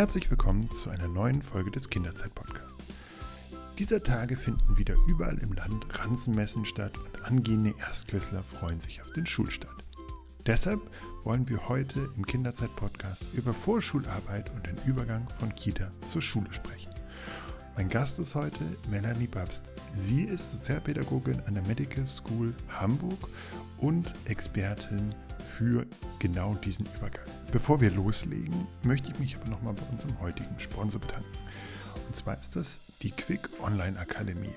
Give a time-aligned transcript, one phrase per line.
[0.00, 2.82] Herzlich willkommen zu einer neuen Folge des Kinderzeit-Podcasts.
[3.78, 9.12] Dieser Tage finden wieder überall im Land Ranzenmessen statt und angehende Erstklässler freuen sich auf
[9.12, 9.84] den Schulstart.
[10.46, 10.80] Deshalb
[11.22, 16.90] wollen wir heute im Kinderzeit-Podcast über Vorschularbeit und den Übergang von Kita zur Schule sprechen.
[17.76, 19.70] Mein Gast ist heute Melanie Babst.
[19.92, 23.28] Sie ist Sozialpädagogin an der Medical School Hamburg
[23.76, 25.14] und Expertin
[25.46, 25.84] für
[26.20, 27.26] genau diesen Übergang.
[27.50, 31.26] Bevor wir loslegen, möchte ich mich aber nochmal bei unserem heutigen Sponsor bedanken.
[32.06, 34.54] Und zwar ist das die Quick Online Akademie.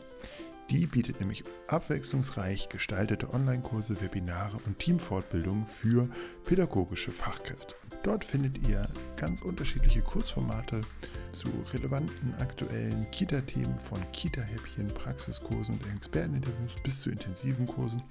[0.74, 6.10] Die bietet nämlich abwechslungsreich gestaltete Online-Kurse, Webinare und Teamfortbildungen für
[6.46, 7.76] pädagogische Fachkräfte.
[8.02, 8.84] Dort findet ihr
[9.16, 10.82] ganz unterschiedliche Kursformate
[11.30, 18.02] zu relevanten aktuellen Kita-Themen von Kita-Häppchen, Praxiskursen und Experteninterviews bis zu intensiven Kursen.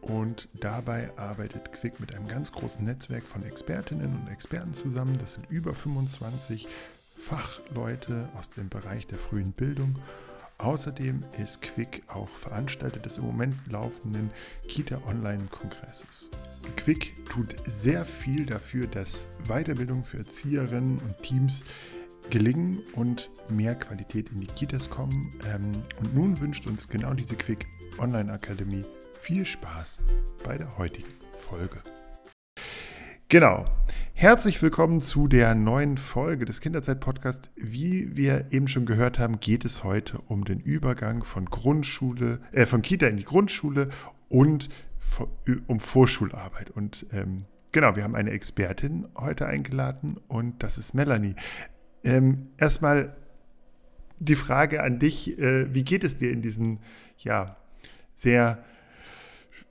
[0.00, 5.18] Und dabei arbeitet Quick mit einem ganz großen Netzwerk von Expertinnen und Experten zusammen.
[5.18, 6.68] Das sind über 25
[7.16, 9.98] Fachleute aus dem Bereich der frühen Bildung.
[10.58, 14.30] Außerdem ist Quick auch Veranstalter des im Moment laufenden
[14.68, 16.30] Kita Online-Kongresses.
[16.76, 21.62] Quick tut sehr viel dafür, dass Weiterbildung für Erzieherinnen und Teams
[22.30, 25.38] gelingen und mehr Qualität in die Kitas kommen.
[25.46, 27.66] Ähm, und nun wünscht uns genau diese Quick
[27.98, 28.84] Online Akademie
[29.20, 29.98] viel Spaß
[30.42, 31.82] bei der heutigen Folge.
[33.28, 33.66] Genau.
[34.18, 37.50] Herzlich willkommen zu der neuen Folge des Kinderzeit-Podcasts.
[37.54, 42.64] Wie wir eben schon gehört haben, geht es heute um den Übergang von Grundschule, äh,
[42.64, 43.90] von Kita in die Grundschule
[44.30, 44.70] und
[45.66, 46.70] um Vorschularbeit.
[46.70, 51.34] Und ähm, genau, wir haben eine Expertin heute eingeladen und das ist Melanie.
[52.02, 53.14] Ähm, erstmal
[54.18, 56.78] die Frage an dich, äh, wie geht es dir in diesen,
[57.18, 57.58] ja,
[58.14, 58.64] sehr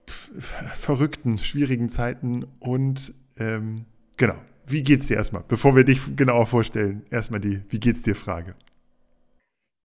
[0.05, 3.85] verrückten, schwierigen Zeiten und ähm,
[4.17, 4.35] genau,
[4.67, 8.55] wie geht's dir erstmal, bevor wir dich genauer vorstellen, erstmal die, wie geht's dir Frage.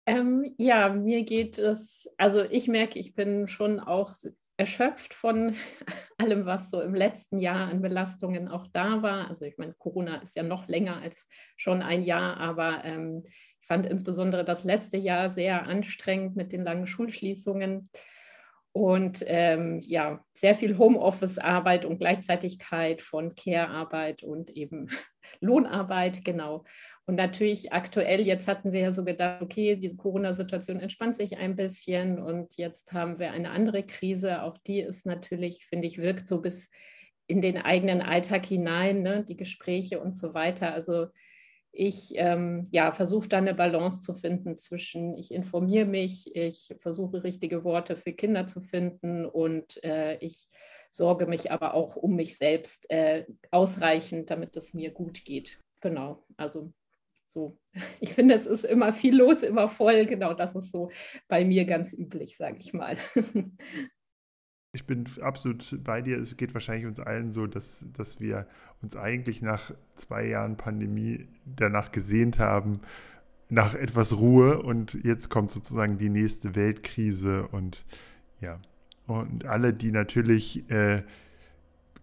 [0.07, 4.15] Ähm, ja, mir geht es, also ich merke, ich bin schon auch
[4.57, 5.55] erschöpft von
[6.19, 9.29] allem, was so im letzten Jahr an Belastungen auch da war.
[9.29, 13.25] Also ich meine, Corona ist ja noch länger als schon ein Jahr, aber ähm,
[13.61, 17.91] ich fand insbesondere das letzte Jahr sehr anstrengend mit den langen Schulschließungen
[18.73, 24.89] und ähm, ja, sehr viel Homeoffice-Arbeit und Gleichzeitigkeit von Care-Arbeit und eben
[25.41, 26.65] Lohnarbeit, genau.
[27.05, 31.55] Und natürlich aktuell, jetzt hatten wir ja so gedacht, okay, die Corona-Situation entspannt sich ein
[31.55, 34.43] bisschen und jetzt haben wir eine andere Krise.
[34.43, 36.71] Auch die ist natürlich, finde ich, wirkt so bis
[37.27, 39.25] in den eigenen Alltag hinein, ne?
[39.29, 40.73] die Gespräche und so weiter.
[40.73, 41.09] Also
[41.73, 47.25] ich ähm, ja, versuche da eine Balance zu finden zwischen, ich informiere mich, ich versuche
[47.25, 50.49] richtige Worte für Kinder zu finden und äh, ich
[50.91, 55.59] sorge mich aber auch um mich selbst äh, ausreichend, damit es mir gut geht.
[55.81, 56.73] Genau, also
[57.27, 57.59] so.
[58.01, 60.05] Ich finde, es ist immer viel los, immer voll.
[60.05, 60.91] Genau, das ist so
[61.29, 62.99] bei mir ganz üblich, sage ich mal.
[64.75, 66.17] Ich bin absolut bei dir.
[66.17, 68.47] Es geht wahrscheinlich uns allen so, dass, dass wir
[68.81, 72.81] uns eigentlich nach zwei Jahren Pandemie danach gesehnt haben,
[73.51, 74.63] nach etwas Ruhe.
[74.63, 77.47] Und jetzt kommt sozusagen die nächste Weltkrise.
[77.49, 77.85] Und
[78.41, 78.61] ja,
[79.07, 81.03] und alle, die natürlich äh,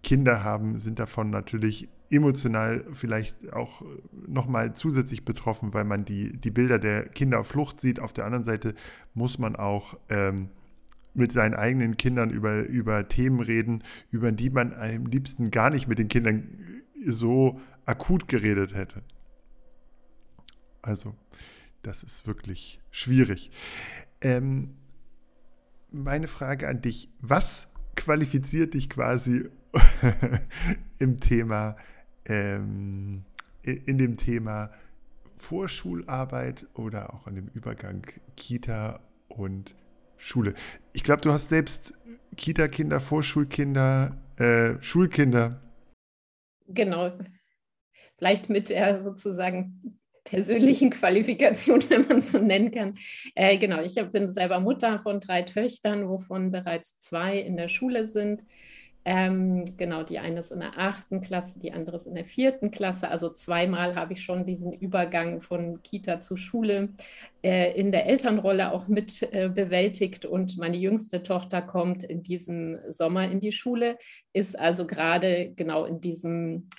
[0.03, 3.83] Kinder haben, sind davon natürlich emotional vielleicht auch
[4.27, 7.99] nochmal zusätzlich betroffen, weil man die, die Bilder der Kinder auf Flucht sieht.
[7.99, 8.75] Auf der anderen Seite
[9.15, 10.49] muss man auch ähm,
[11.13, 15.87] mit seinen eigenen Kindern über, über Themen reden, über die man am liebsten gar nicht
[15.87, 19.03] mit den Kindern so akut geredet hätte.
[20.81, 21.15] Also,
[21.81, 23.51] das ist wirklich schwierig.
[24.21, 24.75] Ähm,
[25.91, 29.49] meine Frage an dich, was qualifiziert dich quasi
[30.99, 31.75] im Thema,
[32.25, 33.25] ähm,
[33.63, 34.71] in dem Thema
[35.35, 38.05] Vorschularbeit oder auch an dem Übergang
[38.35, 39.75] Kita und
[40.19, 40.53] Schule.
[40.93, 41.93] Ich glaube, du hast selbst
[42.35, 45.61] Kita-Kinder, Vorschulkinder, äh, Schulkinder.
[46.67, 47.11] Genau.
[48.17, 52.95] Vielleicht mit der sozusagen persönlichen Qualifikation, wenn man es so nennen kann.
[53.33, 58.07] Äh, genau, ich bin selber Mutter von drei Töchtern, wovon bereits zwei in der Schule
[58.07, 58.43] sind.
[59.05, 62.69] Ähm, genau, die eine ist in der achten Klasse, die andere ist in der vierten
[62.69, 63.09] Klasse.
[63.09, 66.89] Also zweimal habe ich schon diesen Übergang von Kita zu Schule
[67.41, 70.25] äh, in der Elternrolle auch mit äh, bewältigt.
[70.25, 73.97] Und meine jüngste Tochter kommt in diesem Sommer in die Schule,
[74.33, 76.69] ist also gerade genau in diesem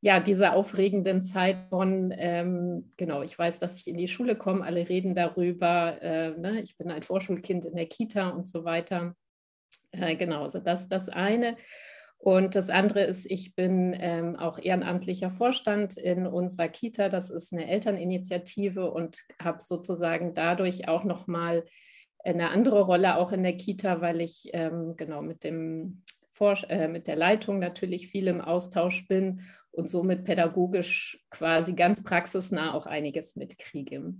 [0.00, 4.64] ja, dieser aufregenden Zeit von, ähm, genau, ich weiß, dass ich in die Schule komme,
[4.64, 9.16] alle reden darüber, äh, ne, ich bin ein Vorschulkind in der Kita und so weiter.
[10.00, 11.56] Äh, genau, also das das eine.
[12.18, 17.08] Und das andere ist, ich bin ähm, auch ehrenamtlicher Vorstand in unserer Kita.
[17.08, 21.64] Das ist eine Elterninitiative und habe sozusagen dadurch auch nochmal
[22.24, 26.02] eine andere Rolle auch in der Kita, weil ich ähm, genau mit dem
[26.68, 32.74] äh, mit der Leitung natürlich viel im Austausch bin und somit pädagogisch quasi ganz praxisnah
[32.74, 34.14] auch einiges mitkriege.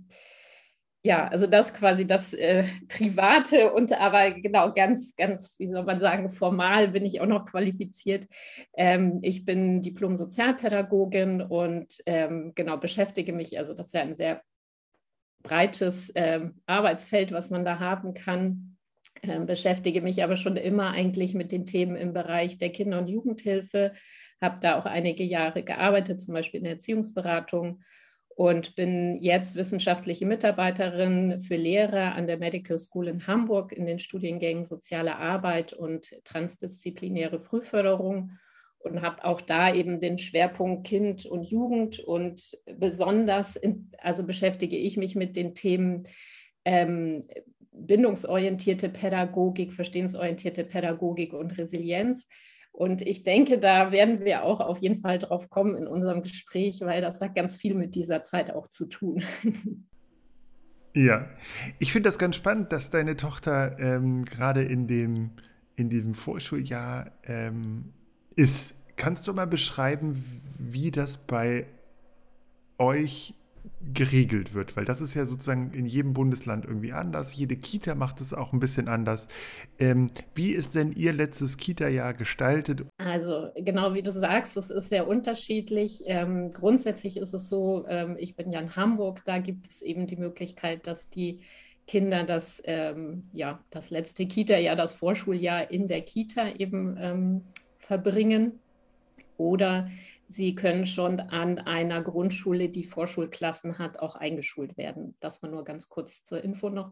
[1.03, 6.01] Ja, also das quasi das äh, Private und aber genau ganz, ganz, wie soll man
[6.01, 8.27] sagen, formal bin ich auch noch qualifiziert.
[8.75, 14.41] Ähm, ich bin Diplom-Sozialpädagogin und ähm, genau beschäftige mich, also das ist ja ein sehr
[15.43, 18.77] breites ähm, Arbeitsfeld, was man da haben kann.
[19.23, 23.07] Ähm, beschäftige mich aber schon immer eigentlich mit den Themen im Bereich der Kinder- und
[23.07, 23.93] Jugendhilfe,
[24.41, 27.81] habe da auch einige Jahre gearbeitet, zum Beispiel in der Erziehungsberatung
[28.37, 33.97] und bin jetzt wissenschaftliche Mitarbeiterin für Lehrer an der Medical School in Hamburg in den
[33.97, 38.29] Studiengängen Soziale Arbeit und transdisziplinäre Frühförderung
[38.77, 44.77] und habe auch da eben den Schwerpunkt Kind und Jugend und besonders, in, also beschäftige
[44.77, 46.03] ich mich mit den Themen
[46.63, 47.25] ähm,
[47.71, 52.27] bindungsorientierte Pädagogik, verstehensorientierte Pädagogik und Resilienz.
[52.77, 56.79] Und ich denke, da werden wir auch auf jeden Fall drauf kommen in unserem Gespräch,
[56.81, 59.23] weil das hat ganz viel mit dieser Zeit auch zu tun.
[60.93, 61.27] Ja,
[61.77, 65.29] ich finde das ganz spannend, dass deine Tochter ähm, gerade in dem
[65.75, 67.93] in diesem Vorschuljahr ähm,
[68.35, 68.81] ist.
[68.95, 70.15] Kannst du mal beschreiben,
[70.57, 71.67] wie das bei
[72.79, 73.35] euch
[73.93, 77.35] geregelt wird, weil das ist ja sozusagen in jedem Bundesland irgendwie anders.
[77.35, 79.27] Jede Kita macht es auch ein bisschen anders.
[79.79, 82.85] Ähm, wie ist denn Ihr letztes Kita-Jahr gestaltet?
[82.97, 86.01] Also genau wie du sagst, es ist sehr unterschiedlich.
[86.05, 90.07] Ähm, grundsätzlich ist es so, ähm, ich bin ja in Hamburg, da gibt es eben
[90.07, 91.41] die Möglichkeit, dass die
[91.85, 97.41] Kinder das, ähm, ja, das letzte Kita-Jahr, das Vorschuljahr in der Kita eben ähm,
[97.79, 98.59] verbringen.
[99.37, 99.87] Oder
[100.27, 105.15] Sie können schon an einer Grundschule, die Vorschulklassen hat, auch eingeschult werden.
[105.19, 106.91] Das war nur ganz kurz zur Info noch.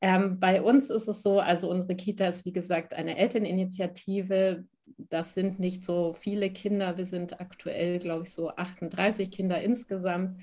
[0.00, 4.64] Ähm, bei uns ist es so, also unsere Kita ist wie gesagt eine Elterninitiative.
[4.96, 6.96] Das sind nicht so viele Kinder.
[6.96, 10.40] Wir sind aktuell, glaube ich, so 38 Kinder insgesamt.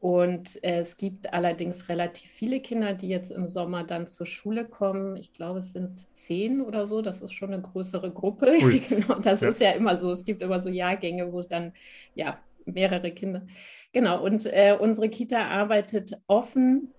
[0.00, 4.64] Und äh, es gibt allerdings relativ viele Kinder, die jetzt im Sommer dann zur Schule
[4.64, 5.16] kommen.
[5.18, 7.02] Ich glaube, es sind zehn oder so.
[7.02, 8.56] Das ist schon eine größere Gruppe.
[8.88, 9.48] genau, das ja.
[9.50, 10.10] ist ja immer so.
[10.10, 11.74] Es gibt immer so Jahrgänge, wo dann
[12.14, 13.46] ja mehrere Kinder.
[13.92, 14.24] Genau.
[14.24, 16.94] Und äh, unsere Kita arbeitet offen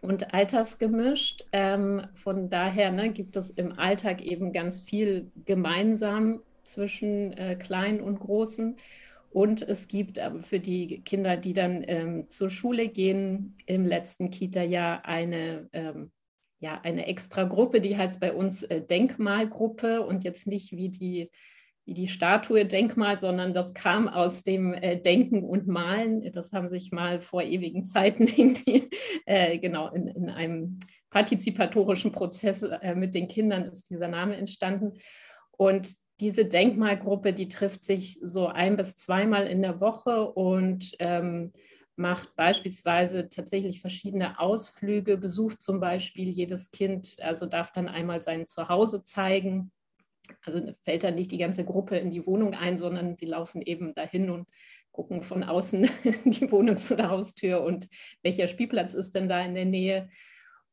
[0.00, 1.46] und altersgemischt.
[1.50, 8.00] Ähm, von daher ne, gibt es im Alltag eben ganz viel gemeinsam zwischen äh, Kleinen
[8.00, 8.76] und Großen.
[9.34, 14.30] Und es gibt aber für die Kinder, die dann ähm, zur Schule gehen, im letzten
[14.30, 16.12] Kita-Jahr eine, ähm,
[16.60, 21.32] ja, eine extra Gruppe, die heißt bei uns äh, Denkmalgruppe und jetzt nicht wie die,
[21.84, 26.30] wie die Statue Denkmal, sondern das kam aus dem äh, Denken und Malen.
[26.30, 28.88] Das haben sich mal vor ewigen Zeiten irgendwie,
[29.26, 30.78] äh, genau in, in einem
[31.10, 34.92] partizipatorischen Prozess äh, mit den Kindern ist dieser Name entstanden.
[35.50, 41.52] Und diese Denkmalgruppe, die trifft sich so ein bis zweimal in der Woche und ähm,
[41.96, 48.46] macht beispielsweise tatsächlich verschiedene Ausflüge, besucht zum Beispiel jedes Kind, also darf dann einmal sein
[48.46, 49.70] Zuhause zeigen.
[50.42, 53.94] Also fällt dann nicht die ganze Gruppe in die Wohnung ein, sondern sie laufen eben
[53.94, 54.48] dahin und
[54.90, 55.82] gucken von außen
[56.24, 57.88] die Wohnung zu der Haustür und
[58.22, 60.08] welcher Spielplatz ist denn da in der Nähe.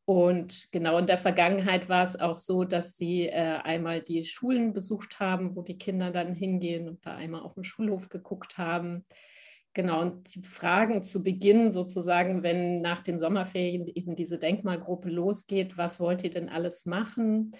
[0.06, 4.74] Und genau in der Vergangenheit war es auch so, dass sie äh, einmal die Schulen
[4.74, 9.06] besucht haben, wo die Kinder dann hingehen und da einmal auf den Schulhof geguckt haben.
[9.74, 15.78] Genau, und die Fragen zu Beginn sozusagen, wenn nach den Sommerferien eben diese Denkmalgruppe losgeht,
[15.78, 17.56] was wollt ihr denn alles machen?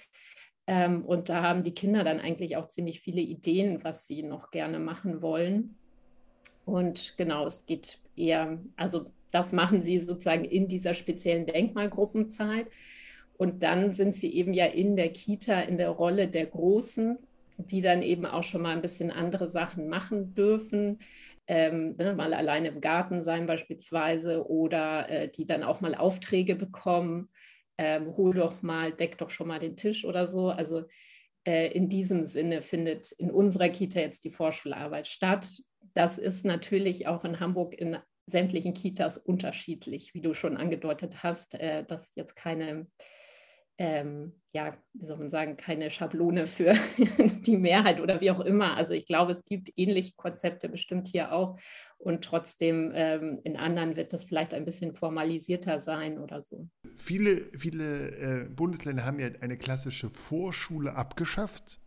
[0.68, 4.52] Ähm, und da haben die Kinder dann eigentlich auch ziemlich viele Ideen, was sie noch
[4.52, 5.76] gerne machen wollen.
[6.66, 12.68] Und genau, es geht eher, also das machen sie sozusagen in dieser speziellen Denkmalgruppenzeit.
[13.38, 17.18] Und dann sind sie eben ja in der Kita in der Rolle der Großen,
[17.58, 21.00] die dann eben auch schon mal ein bisschen andere Sachen machen dürfen.
[21.48, 26.56] Ähm, ne, mal alleine im Garten sein beispielsweise oder äh, die dann auch mal Aufträge
[26.56, 27.30] bekommen.
[27.78, 30.50] Ähm, hol doch mal, deck doch schon mal den Tisch oder so.
[30.50, 30.84] Also
[31.44, 35.48] äh, in diesem Sinne findet in unserer Kita jetzt die Vorschularbeit statt.
[35.96, 37.98] Das ist natürlich auch in Hamburg in
[38.32, 41.56] sämtlichen Kitas unterschiedlich, wie du schon angedeutet hast.
[41.56, 42.88] Äh, das ist jetzt keine,
[43.78, 46.74] ähm, ja, wie soll man sagen, keine Schablone für
[47.46, 48.76] die Mehrheit oder wie auch immer.
[48.78, 51.60] Also ich glaube, es gibt ähnliche Konzepte bestimmt hier auch
[51.98, 56.68] und trotzdem ähm, in anderen wird das vielleicht ein bisschen formalisierter sein oder so.
[56.96, 61.80] Viele, viele äh, Bundesländer haben ja eine klassische Vorschule abgeschafft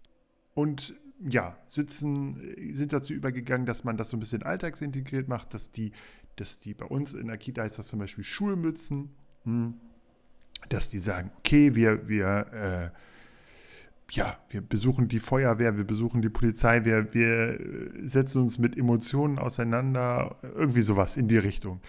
[0.54, 5.70] und ja, sitzen, sind dazu übergegangen, dass man das so ein bisschen alltagsintegriert macht, dass
[5.70, 5.92] die,
[6.36, 9.10] dass die bei uns in der Kita heißt das zum Beispiel Schulmützen,
[9.44, 9.74] hm,
[10.68, 16.28] dass die sagen, okay, wir, wir, äh, ja, wir besuchen die Feuerwehr, wir besuchen die
[16.30, 17.58] Polizei, wir, wir
[18.08, 21.80] setzen uns mit Emotionen auseinander, irgendwie sowas in die Richtung.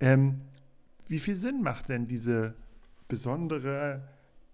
[0.00, 0.40] Ähm,
[1.08, 2.54] wie viel Sinn macht denn diese
[3.08, 4.02] besondere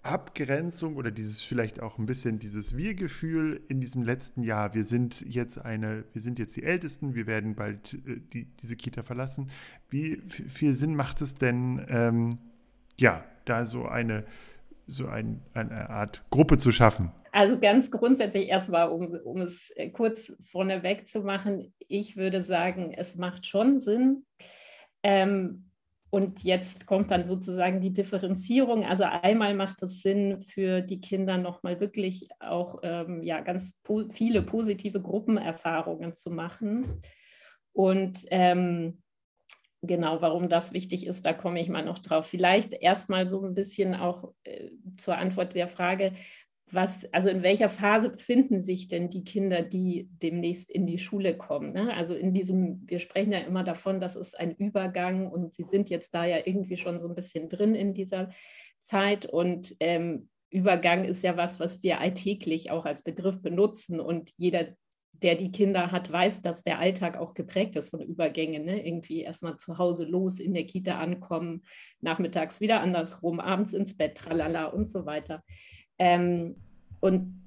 [0.02, 4.72] Abgrenzung oder dieses vielleicht auch ein bisschen dieses Wir-Gefühl in diesem letzten Jahr.
[4.72, 8.76] Wir sind jetzt eine, wir sind jetzt die Ältesten, wir werden bald äh, die, diese
[8.76, 9.50] Kita verlassen.
[9.90, 12.38] Wie viel Sinn macht es denn, ähm,
[12.98, 14.24] ja, da so eine,
[14.86, 17.12] so ein, eine Art Gruppe zu schaffen?
[17.32, 22.92] Also ganz grundsätzlich erstmal, um, um es äh, kurz vorneweg zu machen, ich würde sagen,
[22.92, 24.24] es macht schon Sinn.
[25.02, 25.69] Ähm,
[26.10, 28.84] und jetzt kommt dann sozusagen die Differenzierung.
[28.84, 34.08] Also einmal macht es Sinn für die Kinder nochmal wirklich auch ähm, ja, ganz po
[34.10, 37.00] viele positive Gruppenerfahrungen zu machen.
[37.72, 39.02] Und ähm,
[39.82, 42.26] genau, warum das wichtig ist, da komme ich mal noch drauf.
[42.26, 46.12] Vielleicht erstmal so ein bisschen auch äh, zur Antwort der Frage,
[46.72, 51.36] was, also in welcher Phase befinden sich denn die Kinder, die demnächst in die Schule
[51.36, 51.72] kommen?
[51.72, 51.94] Ne?
[51.94, 55.88] Also in diesem, wir sprechen ja immer davon, das ist ein Übergang und sie sind
[55.90, 58.30] jetzt da ja irgendwie schon so ein bisschen drin in dieser
[58.82, 64.32] Zeit und ähm, Übergang ist ja was, was wir alltäglich auch als Begriff benutzen und
[64.36, 64.68] jeder,
[65.12, 68.64] der die Kinder hat, weiß, dass der Alltag auch geprägt ist von Übergängen.
[68.64, 68.84] Ne?
[68.84, 71.62] Irgendwie erstmal zu Hause los, in der Kita ankommen,
[72.00, 75.44] nachmittags wieder andersrum, abends ins Bett, tralala und so weiter.
[76.00, 76.56] Ähm,
[77.00, 77.40] und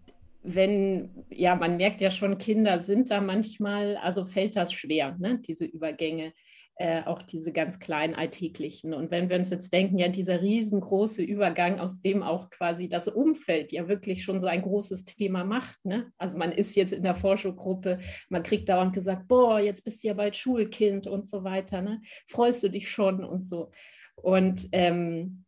[0.43, 5.39] wenn, ja, man merkt ja schon, Kinder sind da manchmal, also fällt das schwer, ne,
[5.39, 6.33] diese Übergänge,
[6.75, 8.93] äh, auch diese ganz kleinen alltäglichen.
[8.93, 13.07] Und wenn wir uns jetzt denken, ja, dieser riesengroße Übergang, aus dem auch quasi das
[13.07, 15.83] Umfeld ja wirklich schon so ein großes Thema macht.
[15.85, 16.11] Ne?
[16.17, 20.09] Also man ist jetzt in der Vorschulgruppe, man kriegt dauernd gesagt, boah, jetzt bist du
[20.09, 22.01] ja bald Schulkind und so weiter, ne?
[22.27, 23.71] Freust du dich schon und so.
[24.15, 25.43] Und ähm,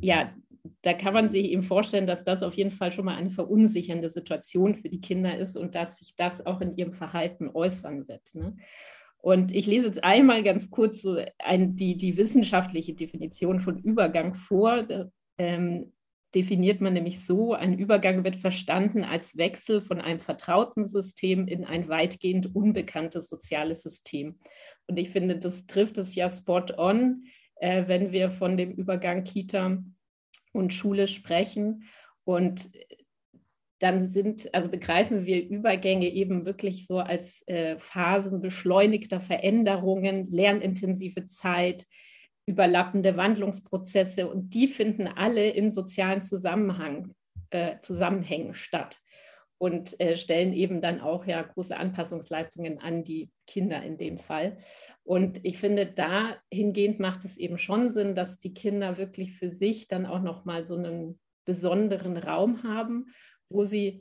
[0.00, 0.32] ja,
[0.82, 4.10] da kann man sich eben vorstellen, dass das auf jeden Fall schon mal eine verunsichernde
[4.10, 8.34] Situation für die Kinder ist und dass sich das auch in ihrem Verhalten äußern wird.
[8.34, 8.56] Ne?
[9.18, 14.34] Und ich lese jetzt einmal ganz kurz so ein, die, die wissenschaftliche Definition von Übergang
[14.34, 14.86] vor.
[15.38, 15.92] Ähm,
[16.34, 21.64] definiert man nämlich so, ein Übergang wird verstanden als Wechsel von einem vertrauten System in
[21.64, 24.38] ein weitgehend unbekanntes soziales System.
[24.86, 27.24] Und ich finde, das trifft es ja spot on,
[27.56, 29.82] äh, wenn wir von dem Übergang Kita
[30.52, 31.84] und Schule sprechen.
[32.24, 32.70] Und
[33.78, 41.26] dann sind, also begreifen wir Übergänge eben wirklich so als äh, Phasen beschleunigter Veränderungen, lernintensive
[41.26, 41.86] Zeit,
[42.46, 47.14] überlappende Wandlungsprozesse und die finden alle in sozialen Zusammenhang,
[47.50, 49.00] äh, Zusammenhängen statt
[49.60, 54.56] und äh, stellen eben dann auch ja große Anpassungsleistungen an die Kinder in dem Fall.
[55.02, 59.86] Und ich finde, dahingehend macht es eben schon Sinn, dass die Kinder wirklich für sich
[59.86, 63.08] dann auch nochmal so einen besonderen Raum haben,
[63.50, 64.00] wo sie,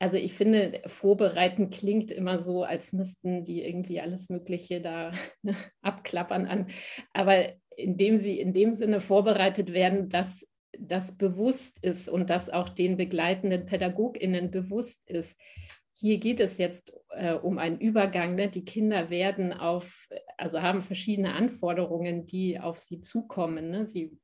[0.00, 5.12] also ich finde, vorbereiten klingt immer so, als müssten die irgendwie alles Mögliche da
[5.82, 6.66] abklappern an.
[7.12, 10.44] Aber indem sie in dem Sinne vorbereitet werden, dass
[10.80, 15.38] das bewusst ist und dass auch den begleitenden PädagogInnen bewusst ist,
[15.98, 18.34] hier geht es jetzt äh, um einen Übergang.
[18.34, 18.48] Ne?
[18.48, 23.70] Die Kinder werden auf, also haben verschiedene Anforderungen, die auf sie zukommen.
[23.70, 23.86] Ne?
[23.86, 24.18] Sie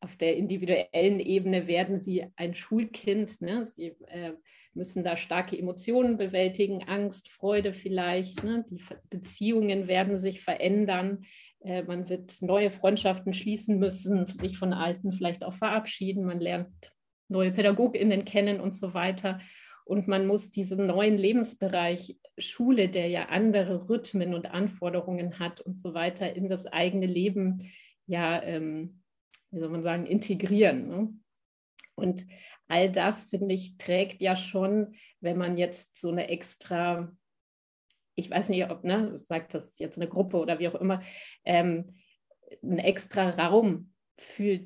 [0.00, 3.42] auf der individuellen Ebene werden sie ein Schulkind.
[3.42, 3.66] Ne?
[3.66, 4.32] Sie äh,
[4.72, 8.42] müssen da starke Emotionen bewältigen, Angst, Freude vielleicht.
[8.42, 8.64] Ne?
[8.70, 8.80] Die
[9.10, 11.26] Beziehungen werden sich verändern.
[11.62, 16.24] Äh, man wird neue Freundschaften schließen müssen, sich von alten vielleicht auch verabschieden.
[16.24, 16.92] Man lernt
[17.28, 19.40] neue PädagogInnen kennen und so weiter.
[19.84, 25.78] Und man muss diesen neuen Lebensbereich Schule, der ja andere Rhythmen und Anforderungen hat und
[25.78, 27.70] so weiter, in das eigene Leben,
[28.06, 29.02] ja, ähm,
[29.50, 30.88] wie soll man sagen, integrieren.
[30.88, 31.14] Ne?
[31.96, 32.24] Und
[32.68, 37.10] all das, finde ich, trägt ja schon, wenn man jetzt so eine extra,
[38.14, 41.02] ich weiß nicht, ob, ne, sagt das jetzt eine Gruppe oder wie auch immer,
[41.44, 41.94] ähm,
[42.62, 44.60] einen extra Raum für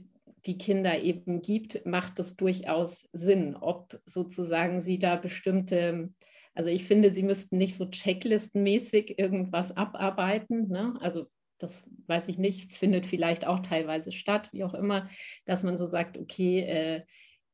[0.47, 6.13] die Kinder eben gibt, macht es durchaus Sinn, ob sozusagen sie da bestimmte,
[6.55, 10.69] also ich finde, sie müssten nicht so checklistenmäßig irgendwas abarbeiten.
[10.69, 10.95] Ne?
[11.01, 11.27] Also
[11.59, 15.09] das weiß ich nicht, findet vielleicht auch teilweise statt, wie auch immer,
[15.47, 17.03] dass man so sagt, okay, äh,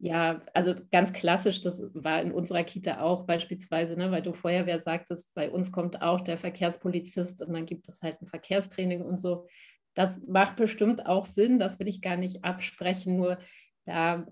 [0.03, 4.81] ja, also ganz klassisch, das war in unserer Kita auch beispielsweise, ne, weil du Feuerwehr
[4.81, 9.21] sagtest, bei uns kommt auch der Verkehrspolizist und dann gibt es halt ein Verkehrstraining und
[9.21, 9.47] so.
[9.93, 13.39] Das macht bestimmt auch Sinn, das will ich gar nicht absprechen, nur
[13.85, 14.27] da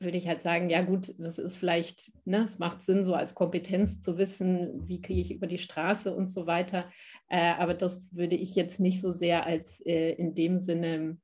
[0.00, 3.36] würde ich halt sagen, ja gut, das ist vielleicht, ne, es macht Sinn, so als
[3.36, 6.90] Kompetenz zu wissen, wie kriege ich über die Straße und so weiter.
[7.28, 11.18] Äh, aber das würde ich jetzt nicht so sehr als äh, in dem Sinne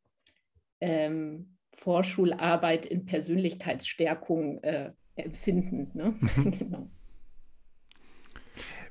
[0.80, 5.90] ähm, Vorschularbeit in Persönlichkeitsstärkung äh, empfinden.
[5.94, 6.14] Ne?
[6.58, 6.90] genau.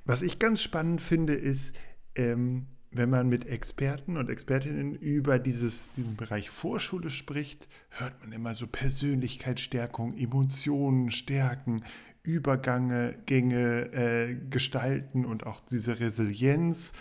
[0.05, 1.77] Was ich ganz spannend finde, ist,
[2.15, 8.31] ähm, wenn man mit Experten und Expertinnen über dieses, diesen Bereich Vorschule spricht, hört man
[8.31, 11.83] immer so Persönlichkeitsstärkung, Emotionen stärken,
[12.23, 16.93] Übergänge, Gänge äh, gestalten und auch diese Resilienz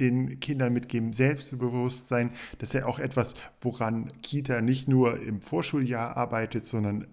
[0.00, 2.30] den Kindern mitgeben, Selbstbewusstsein.
[2.58, 7.06] Das ist ja auch etwas, woran Kita nicht nur im Vorschuljahr arbeitet, sondern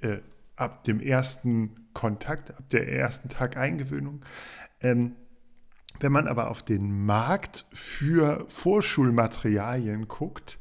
[0.00, 0.18] äh,
[0.56, 4.24] ab dem ersten Kontakt, ab der ersten Tag Eingewöhnung.
[4.80, 5.16] Ähm,
[6.00, 10.58] wenn man aber auf den Markt für Vorschulmaterialien guckt,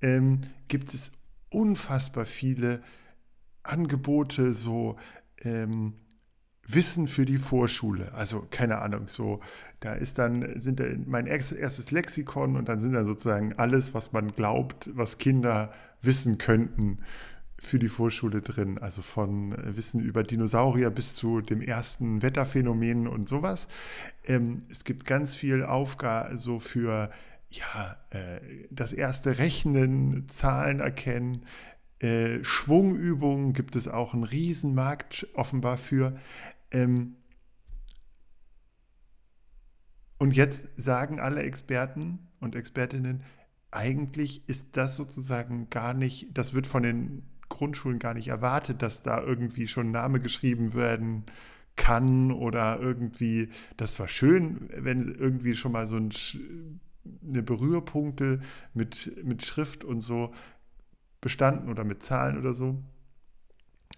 [0.00, 1.12] ähm, gibt es
[1.50, 2.82] unfassbar viele
[3.62, 4.96] Angebote, so
[5.42, 5.94] ähm,
[6.66, 8.12] Wissen für die Vorschule.
[8.14, 9.40] Also keine Ahnung, so
[9.82, 14.12] da ist dann sind da mein erstes Lexikon und dann sind dann sozusagen alles, was
[14.12, 16.98] man glaubt, was Kinder wissen könnten
[17.58, 18.78] für die Vorschule drin.
[18.78, 23.68] Also von äh, Wissen über Dinosaurier bis zu dem ersten Wetterphänomen und sowas.
[24.24, 27.10] Ähm, es gibt ganz viel Aufgabe so für
[27.50, 31.44] ja, äh, das erste Rechnen, Zahlen erkennen.
[31.98, 36.16] Äh, Schwungübungen gibt es auch einen Riesenmarkt offenbar für.
[36.70, 37.16] Ähm,
[40.22, 43.24] und jetzt sagen alle Experten und Expertinnen,
[43.72, 49.02] eigentlich ist das sozusagen gar nicht, das wird von den Grundschulen gar nicht erwartet, dass
[49.02, 51.24] da irgendwie schon Name geschrieben werden
[51.74, 56.10] kann oder irgendwie, das war schön, wenn irgendwie schon mal so ein,
[57.26, 58.42] eine Berührpunkte
[58.74, 60.32] mit, mit Schrift und so
[61.20, 62.80] bestanden oder mit Zahlen oder so.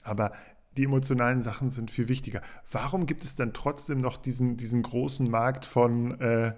[0.03, 0.33] Aber
[0.77, 2.43] die emotionalen Sachen sind viel wichtiger.
[2.71, 6.55] Warum gibt es dann trotzdem noch diesen, diesen großen Markt von, äh,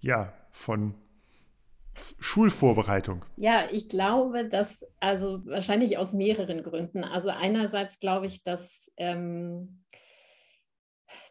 [0.00, 0.94] ja, von
[2.18, 3.24] Schulvorbereitung?
[3.36, 7.04] Ja, ich glaube, dass, also wahrscheinlich aus mehreren Gründen.
[7.04, 9.84] Also einerseits glaube ich, dass ähm,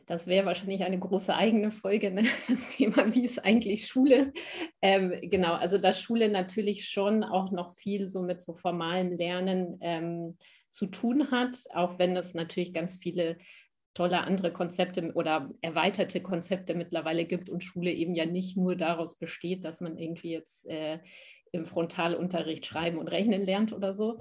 [0.07, 2.23] das wäre wahrscheinlich eine große eigene Folge, ne?
[2.47, 4.31] das Thema, wie ist eigentlich Schule?
[4.81, 9.77] Ähm, genau, also dass Schule natürlich schon auch noch viel so mit so formalem Lernen
[9.81, 10.37] ähm,
[10.77, 13.37] zu tun hat, auch wenn es natürlich ganz viele
[13.95, 19.17] tolle andere Konzepte oder erweiterte Konzepte mittlerweile gibt und Schule eben ja nicht nur daraus
[19.17, 20.99] besteht, dass man irgendwie jetzt äh,
[21.51, 24.19] im Frontalunterricht schreiben und rechnen lernt oder so.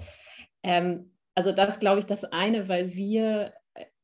[0.63, 3.53] Ähm, also das glaube ich das eine, weil wir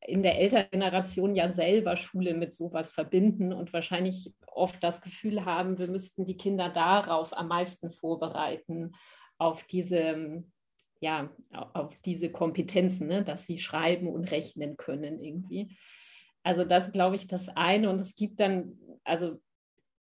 [0.06, 5.80] in der Elterngeneration ja selber Schule mit sowas verbinden und wahrscheinlich oft das Gefühl haben,
[5.80, 8.92] wir müssten die Kinder darauf am meisten vorbereiten,
[9.40, 10.44] auf diese
[11.04, 11.30] ja,
[11.74, 15.76] auf diese Kompetenzen, ne, dass sie schreiben und rechnen können irgendwie.
[16.44, 17.90] Also das glaube ich das eine.
[17.90, 19.42] Und es gibt dann, also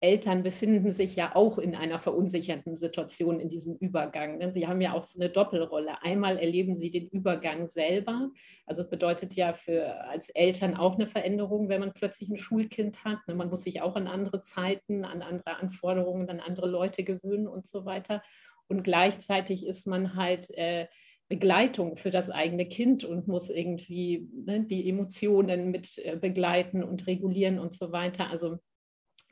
[0.01, 4.37] Eltern befinden sich ja auch in einer verunsicherten Situation in diesem Übergang.
[4.39, 4.51] Ne?
[4.51, 6.01] Sie haben ja auch so eine Doppelrolle.
[6.01, 8.29] Einmal erleben sie den Übergang selber.
[8.65, 13.05] Also es bedeutet ja für als Eltern auch eine Veränderung, wenn man plötzlich ein Schulkind
[13.05, 13.19] hat.
[13.27, 13.35] Ne?
[13.35, 17.67] Man muss sich auch an andere Zeiten, an andere Anforderungen, an andere Leute gewöhnen und
[17.67, 18.21] so weiter
[18.69, 20.87] und gleichzeitig ist man halt äh,
[21.27, 27.05] Begleitung für das eigene Kind und muss irgendwie ne, die Emotionen mit äh, begleiten und
[27.05, 28.29] regulieren und so weiter.
[28.29, 28.57] Also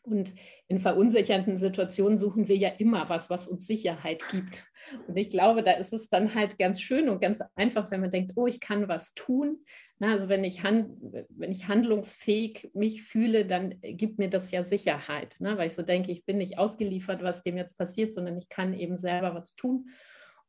[0.08, 0.34] und
[0.68, 4.66] in verunsichernden Situationen suchen wir ja immer was, was uns Sicherheit gibt.
[5.08, 8.10] Und ich glaube, da ist es dann halt ganz schön und ganz einfach, wenn man
[8.10, 9.60] denkt, oh, ich kann was tun.
[10.00, 15.36] Na, also wenn ich, wenn ich handlungsfähig mich fühle, dann gibt mir das ja Sicherheit,
[15.40, 15.58] ne?
[15.58, 18.74] weil ich so denke, ich bin nicht ausgeliefert, was dem jetzt passiert, sondern ich kann
[18.74, 19.90] eben selber was tun.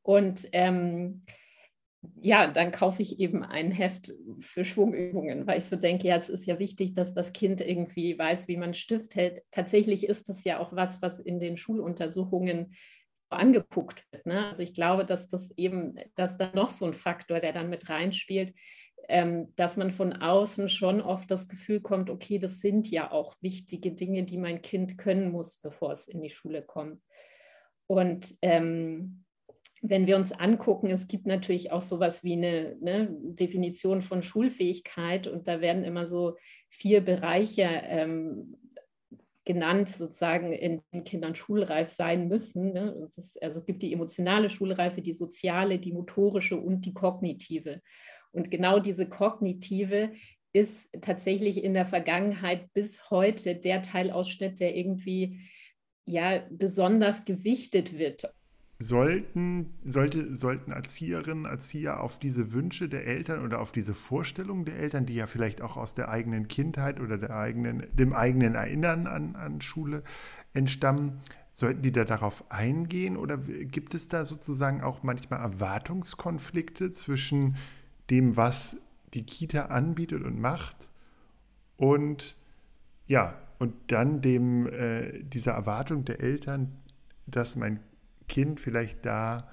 [0.03, 1.23] Und ähm,
[2.21, 6.29] ja, dann kaufe ich eben ein Heft für Schwungübungen, weil ich so denke, ja, es
[6.29, 9.43] ist ja wichtig, dass das Kind irgendwie weiß, wie man Stift hält.
[9.51, 12.75] Tatsächlich ist das ja auch was, was in den Schuluntersuchungen
[13.31, 14.27] angeguckt wird.
[14.27, 14.47] Ne?
[14.47, 17.89] Also ich glaube, dass das eben, dass da noch so ein Faktor, der dann mit
[17.89, 18.55] reinspielt,
[19.09, 23.35] ähm, dass man von außen schon oft das Gefühl kommt, okay, das sind ja auch
[23.41, 27.03] wichtige Dinge, die mein Kind können muss, bevor es in die Schule kommt.
[27.87, 29.25] Und ähm,
[29.83, 35.27] wenn wir uns angucken, es gibt natürlich auch sowas wie eine ne, Definition von Schulfähigkeit
[35.27, 36.37] und da werden immer so
[36.69, 38.57] vier Bereiche ähm,
[39.45, 42.73] genannt, sozusagen in den Kindern schulreif sein müssen.
[42.73, 43.09] Ne?
[43.17, 47.81] Ist, also es gibt die emotionale Schulreife, die soziale, die motorische und die kognitive.
[48.33, 50.13] Und genau diese kognitive
[50.53, 55.41] ist tatsächlich in der Vergangenheit bis heute der Teilausschnitt, der irgendwie
[56.05, 58.31] ja besonders gewichtet wird
[58.81, 64.77] sollten, sollte, sollten Erzieherinnen, Erzieher auf diese Wünsche der Eltern oder auf diese Vorstellungen der
[64.77, 69.09] Eltern, die ja vielleicht auch aus der eigenen Kindheit oder der eigenen, dem eigenen Erinnern
[69.09, 70.05] an, an Schule
[70.55, 71.21] entstammen,
[71.53, 73.17] sollten die da darauf eingehen?
[73.17, 77.57] Oder gibt es da sozusagen auch manchmal Erwartungskonflikte zwischen
[78.11, 78.77] dem, was
[79.13, 80.77] die Kita anbietet und macht
[81.77, 82.37] und
[83.07, 86.77] ja, und dann dem, äh, dieser Erwartung der Eltern,
[87.27, 87.81] dass mein
[88.29, 89.49] Kind vielleicht da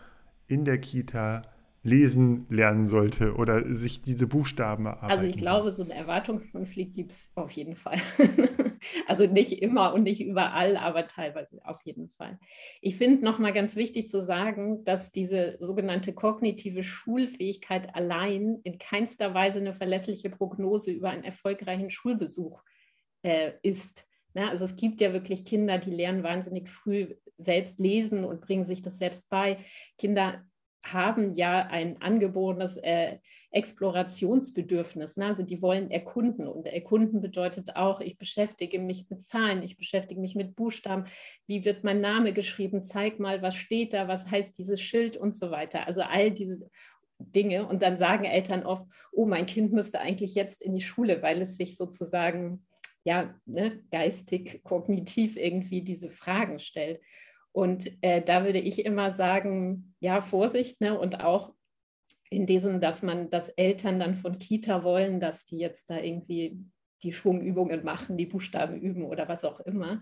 [0.48, 1.42] in der Kita
[1.86, 7.12] lesen lernen sollte oder sich diese Buchstaben erarbeiten Also ich glaube, so einen Erwartungskonflikt gibt
[7.12, 8.00] es auf jeden Fall.
[9.08, 12.40] also nicht immer und nicht überall, aber teilweise auf jeden Fall.
[12.82, 19.36] Ich finde nochmal ganz wichtig zu sagen, dass diese sogenannte kognitive Schulfähigkeit allein in keinster
[19.36, 22.64] Weise eine verlässliche Prognose über einen erfolgreichen Schulbesuch
[23.22, 24.08] äh, ist.
[24.36, 28.66] Ja, also es gibt ja wirklich Kinder, die lernen wahnsinnig früh selbst lesen und bringen
[28.66, 29.58] sich das selbst bei.
[29.98, 30.44] Kinder
[30.84, 33.18] haben ja ein angeborenes äh,
[33.52, 35.18] Explorationsbedürfnis.
[35.18, 35.28] Ne?
[35.28, 36.48] Also die wollen erkunden.
[36.48, 41.06] Und erkunden bedeutet auch, ich beschäftige mich mit Zahlen, ich beschäftige mich mit Buchstaben.
[41.48, 42.84] Wie wird mein Name geschrieben?
[42.84, 45.88] Zeig mal, was steht da, was heißt dieses Schild und so weiter.
[45.88, 46.70] Also all diese
[47.18, 47.66] Dinge.
[47.68, 51.42] Und dann sagen Eltern oft, oh, mein Kind müsste eigentlich jetzt in die Schule, weil
[51.42, 52.65] es sich sozusagen
[53.06, 57.00] ja ne, geistig, kognitiv irgendwie diese Fragen stellt.
[57.52, 61.00] Und äh, da würde ich immer sagen, ja, Vorsicht, ne?
[61.00, 61.54] Und auch
[62.30, 66.58] in diesem, dass man, dass Eltern dann von Kita wollen, dass die jetzt da irgendwie
[67.04, 70.02] die Schwungübungen machen, die Buchstaben üben oder was auch immer.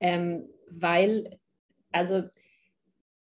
[0.00, 1.38] Ähm, weil,
[1.92, 2.24] also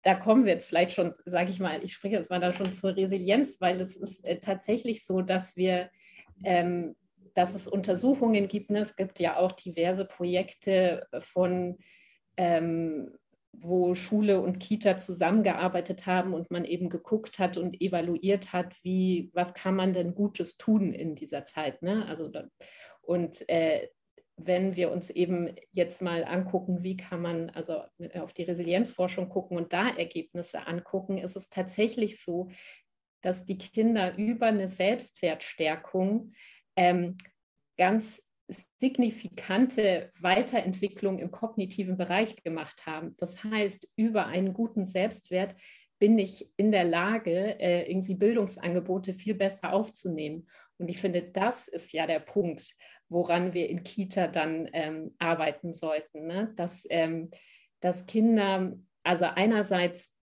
[0.03, 2.73] da kommen wir jetzt vielleicht schon, sage ich mal, ich spreche jetzt mal dann schon
[2.73, 5.91] zur Resilienz, weil es ist äh, tatsächlich so, dass wir,
[6.45, 6.95] ähm,
[7.39, 8.73] dass es Untersuchungen gibt.
[8.73, 8.81] Ne?
[8.81, 11.79] Es gibt ja auch diverse Projekte von
[12.37, 13.13] ähm,
[13.53, 19.31] wo Schule und Kita zusammengearbeitet haben und man eben geguckt hat und evaluiert hat, wie,
[19.35, 21.81] was kann man denn Gutes tun in dieser Zeit.
[21.81, 22.07] Ne?
[22.07, 22.31] Also,
[23.03, 23.87] und äh,
[24.37, 27.83] wenn wir uns eben jetzt mal angucken, wie kann man also
[28.15, 32.51] auf die Resilienzforschung gucken und da Ergebnisse angucken, ist es tatsächlich so,
[33.21, 36.33] dass die Kinder über eine Selbstwertstärkung
[36.79, 37.19] ähm,
[37.77, 38.23] ganz
[38.81, 43.15] signifikante Weiterentwicklung im kognitiven Bereich gemacht haben.
[43.19, 45.55] Das heißt, über einen guten Selbstwert
[45.99, 50.47] bin ich in der Lage, äh, irgendwie Bildungsangebote viel besser aufzunehmen.
[50.79, 52.77] Und ich finde, das ist ja der Punkt,
[53.09, 56.53] woran wir in Kita dann ähm, arbeiten sollten, ne?
[56.57, 57.31] dass, ähm,
[57.81, 60.15] dass Kinder also einerseits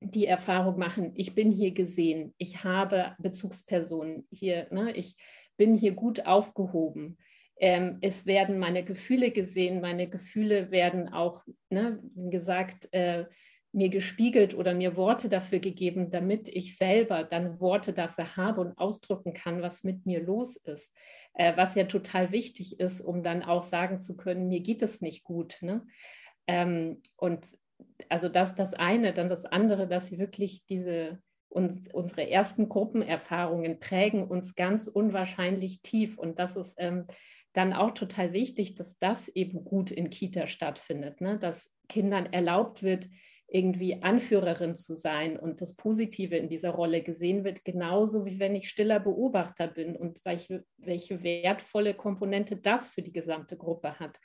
[0.00, 4.92] die Erfahrung machen, ich bin hier gesehen, ich habe Bezugspersonen hier, ne?
[4.96, 5.16] ich
[5.60, 7.18] bin hier gut aufgehoben
[7.60, 13.26] ähm, es werden meine Gefühle gesehen, meine Gefühle werden auch, ne, wie gesagt, äh,
[13.72, 18.78] mir gespiegelt oder mir Worte dafür gegeben, damit ich selber dann Worte dafür habe und
[18.78, 20.92] ausdrücken kann, was mit mir los ist.
[21.34, 25.02] Äh, was ja total wichtig ist, um dann auch sagen zu können, mir geht es
[25.02, 25.58] nicht gut.
[25.60, 25.86] Ne?
[26.46, 27.46] Ähm, und
[28.08, 31.20] also das das eine, dann das andere, dass sie wirklich diese
[31.50, 36.16] und unsere ersten Gruppenerfahrungen prägen uns ganz unwahrscheinlich tief.
[36.16, 37.06] Und das ist ähm,
[37.52, 41.38] dann auch total wichtig, dass das eben gut in Kita stattfindet, ne?
[41.38, 43.08] dass Kindern erlaubt wird,
[43.48, 48.54] irgendwie Anführerin zu sein und das Positive in dieser Rolle gesehen wird, genauso wie wenn
[48.54, 54.20] ich stiller Beobachter bin und welche, welche wertvolle Komponente das für die gesamte Gruppe hat.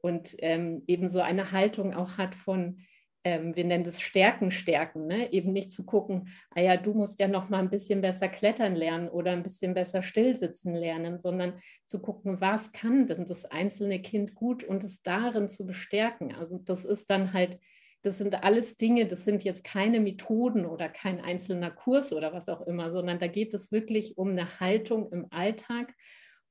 [0.00, 2.78] Und ähm, eben so eine Haltung auch hat von,
[3.24, 5.32] ähm, wir nennen das Stärken stärken, ne?
[5.32, 8.74] eben nicht zu gucken, ah ja, du musst ja noch mal ein bisschen besser klettern
[8.74, 14.02] lernen oder ein bisschen besser stillsitzen lernen, sondern zu gucken, was kann denn das einzelne
[14.02, 16.34] Kind gut und es darin zu bestärken.
[16.34, 17.60] Also das ist dann halt,
[18.02, 22.48] das sind alles Dinge, das sind jetzt keine Methoden oder kein einzelner Kurs oder was
[22.48, 25.94] auch immer, sondern da geht es wirklich um eine Haltung im Alltag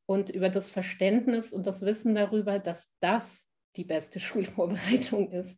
[0.06, 5.58] und über das Verständnis und das Wissen darüber, dass das die beste Schulvorbereitung ist.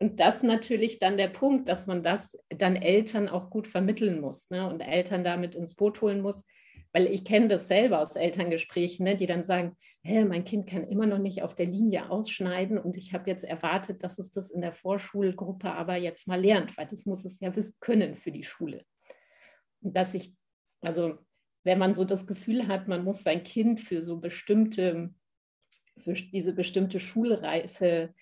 [0.00, 4.50] Und das natürlich dann der Punkt, dass man das dann Eltern auch gut vermitteln muss
[4.50, 4.68] ne?
[4.68, 6.44] und Eltern damit ins Boot holen muss.
[6.92, 9.16] Weil ich kenne das selber aus Elterngesprächen, ne?
[9.16, 12.96] die dann sagen, hey, mein Kind kann immer noch nicht auf der Linie ausschneiden und
[12.96, 16.86] ich habe jetzt erwartet, dass es das in der Vorschulgruppe aber jetzt mal lernt, weil
[16.86, 18.84] das muss es ja wissen können für die Schule.
[19.80, 20.34] Und dass ich,
[20.82, 21.18] also
[21.62, 25.14] wenn man so das Gefühl hat, man muss sein Kind für so bestimmte,
[25.98, 28.12] für diese bestimmte Schulreife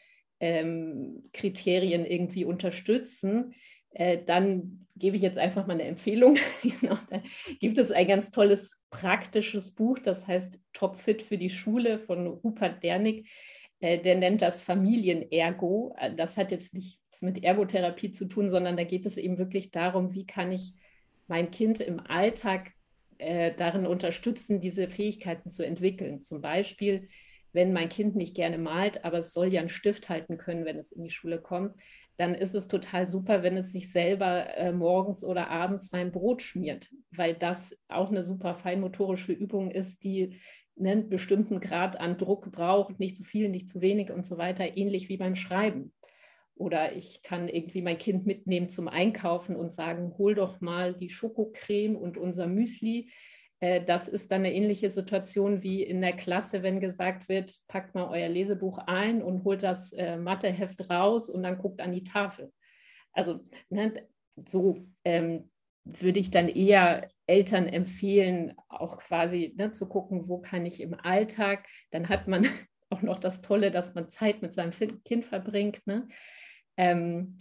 [0.42, 3.54] ähm, Kriterien irgendwie unterstützen,
[3.90, 6.36] äh, dann gebe ich jetzt einfach mal eine Empfehlung.
[6.62, 7.22] genau, da
[7.60, 12.26] gibt es ein ganz tolles praktisches Buch, das heißt Top Fit für die Schule von
[12.26, 13.30] Rupert Dernig.
[13.80, 15.94] Äh, der nennt das Familienergo.
[15.98, 19.38] Äh, das hat jetzt nichts nichts mit Ergotherapie zu tun, sondern da geht es eben
[19.38, 20.72] wirklich darum, wie kann ich
[21.28, 22.72] mein Kind im Alltag
[23.18, 26.22] äh, darin unterstützen, diese Fähigkeiten zu entwickeln.
[26.22, 27.08] Zum Beispiel,
[27.52, 30.78] wenn mein Kind nicht gerne malt, aber es soll ja einen Stift halten können, wenn
[30.78, 31.74] es in die Schule kommt,
[32.16, 36.42] dann ist es total super, wenn es sich selber äh, morgens oder abends sein Brot
[36.42, 40.38] schmiert, weil das auch eine super feinmotorische Übung ist, die
[40.78, 44.76] einen bestimmten Grad an Druck braucht, nicht zu viel, nicht zu wenig und so weiter,
[44.76, 45.92] ähnlich wie beim Schreiben.
[46.54, 51.10] Oder ich kann irgendwie mein Kind mitnehmen zum Einkaufen und sagen, hol doch mal die
[51.10, 53.10] Schokocreme und unser Müsli.
[53.62, 57.94] Äh, das ist dann eine ähnliche Situation wie in der Klasse, wenn gesagt wird, packt
[57.94, 62.02] mal euer Lesebuch ein und holt das äh, Matheheft raus und dann guckt an die
[62.02, 62.52] Tafel.
[63.12, 64.06] Also ne,
[64.48, 65.48] so ähm,
[65.84, 70.94] würde ich dann eher Eltern empfehlen, auch quasi ne, zu gucken, wo kann ich im
[70.94, 72.48] Alltag, dann hat man
[72.90, 74.72] auch noch das Tolle, dass man Zeit mit seinem
[75.04, 75.86] Kind verbringt.
[75.86, 76.08] Ne?
[76.76, 77.38] Ähm,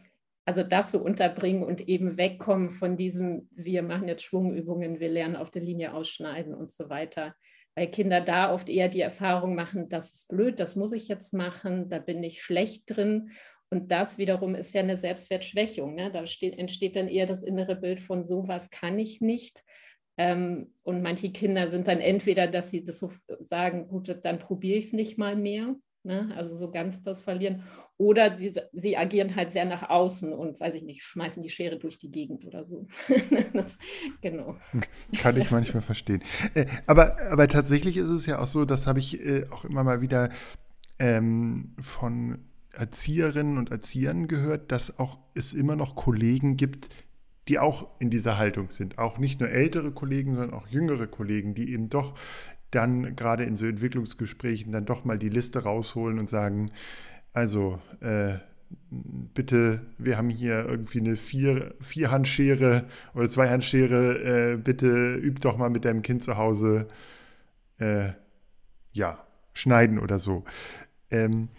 [0.51, 5.37] also das so unterbringen und eben wegkommen von diesem, wir machen jetzt Schwungübungen, wir lernen
[5.37, 7.35] auf der Linie ausschneiden und so weiter.
[7.73, 11.33] Weil Kinder da oft eher die Erfahrung machen, das ist blöd, das muss ich jetzt
[11.33, 13.31] machen, da bin ich schlecht drin.
[13.69, 15.95] Und das wiederum ist ja eine Selbstwertschwächung.
[15.95, 16.11] Ne?
[16.11, 19.63] Da steht, entsteht dann eher das innere Bild von sowas kann ich nicht.
[20.17, 23.09] Ähm, und manche Kinder sind dann entweder, dass sie das so
[23.39, 25.77] sagen, gut, dann probiere ich es nicht mal mehr.
[26.03, 26.33] Ne?
[26.35, 27.63] Also so ganz das Verlieren.
[27.97, 31.77] Oder sie, sie agieren halt sehr nach außen und, weiß ich nicht, schmeißen die Schere
[31.77, 32.87] durch die Gegend oder so.
[33.53, 33.77] das,
[34.21, 34.55] genau.
[35.19, 36.23] Kann ich manchmal verstehen.
[36.55, 39.83] Äh, aber, aber tatsächlich ist es ja auch so, das habe ich äh, auch immer
[39.83, 40.29] mal wieder
[40.97, 46.89] ähm, von Erzieherinnen und Erziehern gehört, dass auch es immer noch Kollegen gibt,
[47.47, 48.97] die auch in dieser Haltung sind.
[48.97, 52.15] Auch nicht nur ältere Kollegen, sondern auch jüngere Kollegen, die eben doch
[52.71, 56.71] dann gerade in so Entwicklungsgesprächen dann doch mal die Liste rausholen und sagen,
[57.33, 58.37] also äh,
[58.89, 65.69] bitte, wir haben hier irgendwie eine vier, Vierhandschere oder Zweihandschere, äh, bitte üb doch mal
[65.69, 66.87] mit deinem Kind zu Hause,
[67.79, 68.11] äh,
[68.93, 70.43] ja, schneiden oder so.
[71.09, 71.49] Ähm,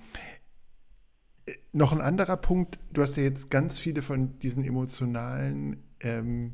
[1.73, 6.53] noch ein anderer Punkt, du hast ja jetzt ganz viele von diesen emotionalen ähm,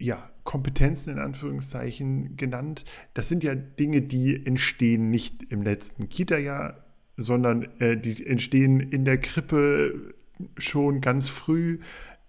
[0.00, 2.84] ja, Kompetenzen in Anführungszeichen genannt.
[3.14, 6.84] Das sind ja Dinge, die entstehen nicht im letzten Kita-Jahr,
[7.16, 10.14] sondern äh, die entstehen in der Krippe
[10.56, 11.78] schon ganz früh,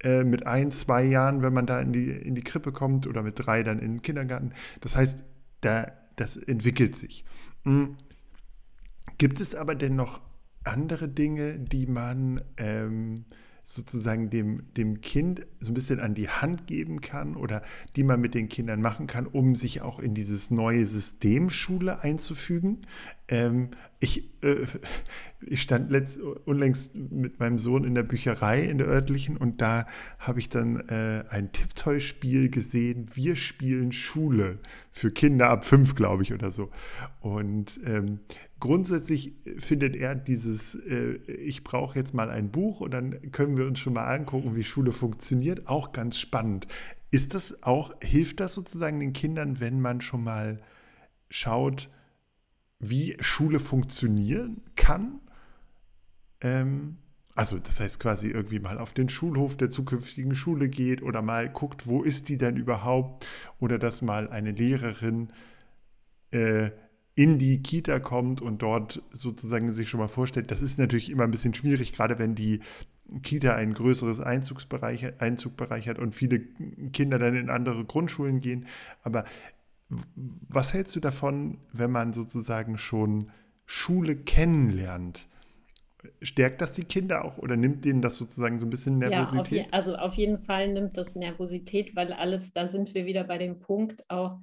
[0.03, 3.23] äh, mit ein, zwei Jahren, wenn man da in die, in die Krippe kommt oder
[3.23, 4.51] mit drei dann in den Kindergarten.
[4.81, 5.23] Das heißt,
[5.61, 7.23] da, das entwickelt sich.
[7.63, 7.95] Mhm.
[9.17, 10.21] Gibt es aber denn noch
[10.63, 13.25] andere Dinge, die man ähm,
[13.73, 17.61] sozusagen dem, dem Kind so ein bisschen an die Hand geben kann oder
[17.95, 22.01] die man mit den Kindern machen kann, um sich auch in dieses neue System Schule
[22.01, 22.81] einzufügen.
[23.31, 24.65] Ähm, ich, äh,
[25.41, 29.87] ich stand letzt, unlängst mit meinem Sohn in der Bücherei in der örtlichen und da
[30.19, 33.07] habe ich dann äh, ein Tipptoy-Spiel gesehen.
[33.13, 34.59] Wir spielen Schule
[34.91, 36.69] für Kinder ab fünf, glaube ich, oder so.
[37.21, 38.19] Und ähm,
[38.59, 43.65] grundsätzlich findet er dieses, äh, ich brauche jetzt mal ein Buch und dann können wir
[43.65, 46.67] uns schon mal angucken, wie Schule funktioniert, auch ganz spannend.
[47.11, 50.61] Ist das auch, hilft das sozusagen den Kindern, wenn man schon mal
[51.29, 51.89] schaut,
[52.81, 55.19] wie Schule funktionieren kann?
[56.41, 56.97] Ähm,
[57.35, 61.49] also das heißt quasi irgendwie mal auf den Schulhof der zukünftigen Schule geht oder mal
[61.49, 63.27] guckt, wo ist die denn überhaupt?
[63.59, 65.29] Oder dass mal eine Lehrerin
[66.31, 66.71] äh,
[67.15, 71.23] in die Kita kommt und dort sozusagen sich schon mal vorstellt, das ist natürlich immer
[71.23, 72.61] ein bisschen schwierig, gerade wenn die
[73.23, 76.39] Kita ein größeres Einzugsbereich, Einzugbereich hat und viele
[76.93, 78.67] Kinder dann in andere Grundschulen gehen.
[79.03, 79.25] Aber
[80.49, 83.31] was hältst du davon, wenn man sozusagen schon
[83.65, 85.27] Schule kennenlernt?
[86.21, 89.33] Stärkt das die Kinder auch oder nimmt denen das sozusagen so ein bisschen Nervosität?
[89.33, 93.05] Ja, auf je, also auf jeden Fall nimmt das Nervosität, weil alles, da sind wir
[93.05, 94.39] wieder bei dem Punkt auch,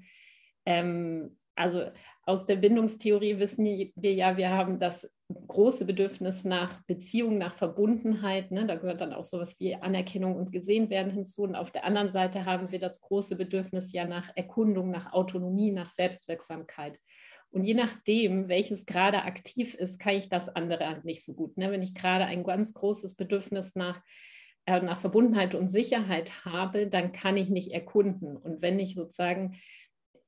[0.66, 1.90] ähm, also
[2.22, 8.50] aus der Bindungstheorie wissen wir ja, wir haben das große Bedürfnis nach Beziehung, nach Verbundenheit.
[8.50, 8.66] Ne?
[8.66, 11.42] Da gehört dann auch sowas wie Anerkennung und gesehen werden hinzu.
[11.42, 15.70] Und auf der anderen Seite haben wir das große Bedürfnis ja nach Erkundung, nach Autonomie,
[15.70, 16.98] nach Selbstwirksamkeit.
[17.50, 21.56] Und je nachdem, welches gerade aktiv ist, kann ich das andere nicht so gut.
[21.56, 21.70] Ne?
[21.70, 24.02] Wenn ich gerade ein ganz großes Bedürfnis nach
[24.68, 28.36] äh, nach Verbundenheit und Sicherheit habe, dann kann ich nicht erkunden.
[28.36, 29.56] Und wenn ich sozusagen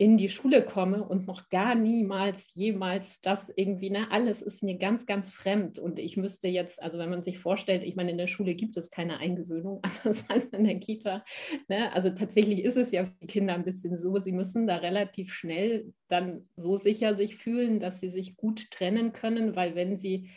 [0.01, 4.79] in die Schule komme und noch gar niemals, jemals das irgendwie, ne, alles ist mir
[4.79, 5.79] ganz, ganz fremd.
[5.79, 8.79] Und ich müsste jetzt, also wenn man sich vorstellt, ich meine, in der Schule gibt
[8.79, 11.23] es keine Eingewöhnung, anders als in der Kita.
[11.69, 11.93] Ne?
[11.93, 15.35] Also tatsächlich ist es ja für die Kinder ein bisschen so, sie müssen da relativ
[15.35, 20.31] schnell dann so sicher sich fühlen, dass sie sich gut trennen können, weil wenn sie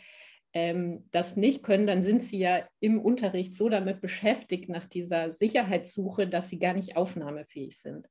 [0.54, 5.32] ähm, das nicht können, dann sind sie ja im Unterricht so damit beschäftigt nach dieser
[5.32, 8.08] Sicherheitssuche, dass sie gar nicht aufnahmefähig sind.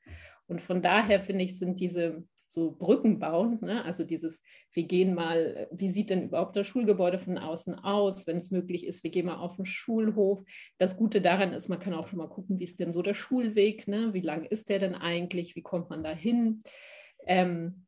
[0.48, 3.84] Und von daher finde ich, sind diese so Brücken bauen, ne?
[3.84, 8.38] also dieses, wir gehen mal, wie sieht denn überhaupt das Schulgebäude von außen aus, wenn
[8.38, 10.44] es möglich ist, wir gehen mal auf den Schulhof.
[10.78, 13.16] Das Gute daran ist, man kann auch schon mal gucken, wie ist denn so der
[13.16, 14.14] Schulweg, ne?
[14.14, 16.62] wie lang ist der denn eigentlich, wie kommt man da hin.
[17.26, 17.86] Ähm,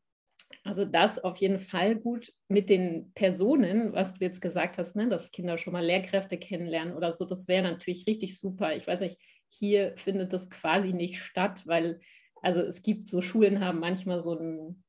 [0.64, 5.08] also das auf jeden Fall gut mit den Personen, was du jetzt gesagt hast, ne,
[5.08, 8.76] dass Kinder schon mal Lehrkräfte kennenlernen oder so, das wäre natürlich richtig super.
[8.76, 9.18] Ich weiß nicht,
[9.50, 12.00] hier findet das quasi nicht statt, weil
[12.42, 14.84] also es gibt so Schulen haben manchmal so ein,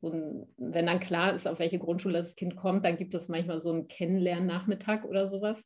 [0.00, 3.28] so ein, wenn dann klar ist, auf welche Grundschule das Kind kommt, dann gibt es
[3.28, 5.60] manchmal so einen Kennenlernnachmittag oder sowas.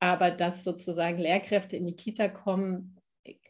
[0.00, 2.96] Aber dass sozusagen Lehrkräfte in die Kita kommen,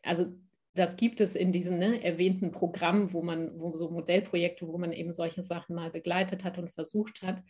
[0.03, 0.27] also
[0.75, 4.93] das gibt es in diesen ne, erwähnten Programmen, wo man, wo so Modellprojekte, wo man
[4.93, 7.43] eben solche Sachen mal begleitet hat und versucht hat.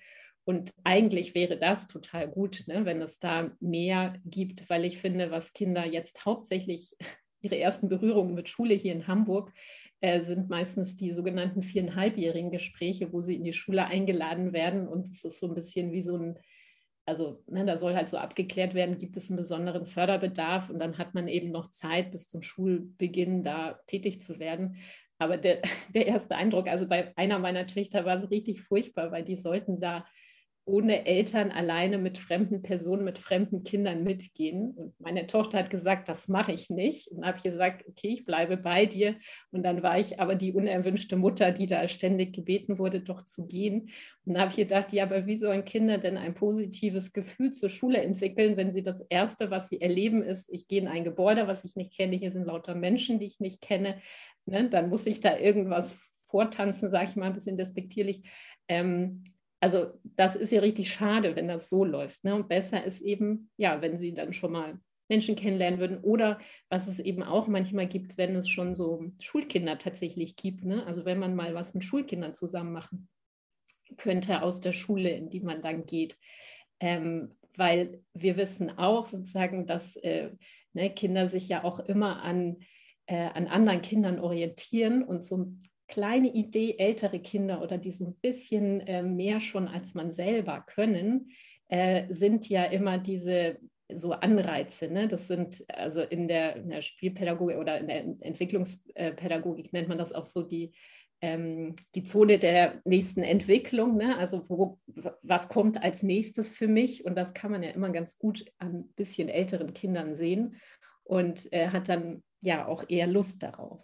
[0.45, 5.31] Und eigentlich wäre das total gut, ne, wenn es da mehr gibt, weil ich finde,
[5.31, 6.95] was Kinder jetzt hauptsächlich
[7.41, 9.53] ihre ersten Berührungen mit Schule hier in Hamburg
[10.01, 14.87] äh, sind meistens die sogenannten viereinhalbjährigen Gespräche, wo sie in die Schule eingeladen werden.
[14.87, 16.39] Und es ist so ein bisschen wie so ein
[17.07, 20.99] also ne, da soll halt so abgeklärt werden, gibt es einen besonderen Förderbedarf und dann
[20.99, 24.77] hat man eben noch Zeit bis zum Schulbeginn da tätig zu werden.
[25.19, 25.61] Aber der,
[25.95, 29.81] der erste Eindruck, also bei einer meiner Töchter war es richtig furchtbar, weil die sollten
[29.81, 30.05] da
[30.67, 34.71] ohne Eltern alleine mit fremden Personen, mit fremden Kindern mitgehen.
[34.71, 37.09] Und meine Tochter hat gesagt, das mache ich nicht.
[37.09, 39.17] Und habe gesagt, okay, ich bleibe bei dir.
[39.51, 43.47] Und dann war ich aber die unerwünschte Mutter, die da ständig gebeten wurde, doch zu
[43.47, 43.91] gehen.
[44.25, 48.57] Und habe gedacht, ja, aber wie sollen Kinder denn ein positives Gefühl zur Schule entwickeln,
[48.57, 51.77] wenn sie das Erste, was sie erleben, ist, ich gehe in ein Gebäude, was ich
[51.77, 54.01] nicht kenne, hier sind lauter Menschen, die ich nicht kenne.
[54.47, 54.71] Ne?
[54.71, 55.95] Dann muss ich da irgendwas
[56.29, 58.23] vortanzen, sage ich mal ein bisschen despektierlich.
[58.67, 59.25] Ähm,
[59.65, 62.23] also das ist ja richtig schade, wenn das so läuft.
[62.23, 62.35] Ne?
[62.35, 66.87] Und besser ist eben, ja, wenn sie dann schon mal Menschen kennenlernen würden oder was
[66.87, 70.67] es eben auch manchmal gibt, wenn es schon so Schulkinder tatsächlich gibt.
[70.67, 70.85] Ne?
[70.87, 73.09] Also wenn man mal was mit Schulkindern zusammen machen
[73.97, 76.19] könnte aus der Schule, in die man dann geht.
[76.79, 80.29] Ähm, weil wir wissen auch sozusagen, dass äh,
[80.75, 82.59] ne, Kinder sich ja auch immer an,
[83.07, 85.55] äh, an anderen Kindern orientieren und so
[85.95, 90.65] kleine Idee, ältere Kinder oder die so ein bisschen äh, mehr schon als man selber
[90.67, 91.31] können,
[91.69, 93.59] äh, sind ja immer diese
[93.93, 94.89] so Anreize.
[94.89, 95.07] Ne?
[95.07, 100.13] Das sind also in der, in der, Spielpädagogik oder in der Entwicklungspädagogik nennt man das
[100.13, 100.73] auch so die,
[101.21, 103.97] ähm, die Zone der nächsten Entwicklung.
[103.97, 104.19] Ne?
[104.19, 104.81] Also wo,
[105.23, 107.05] was kommt als nächstes für mich?
[107.05, 110.57] Und das kann man ja immer ganz gut an bisschen älteren Kindern sehen
[111.05, 113.81] und äh, hat dann ja auch eher Lust darauf.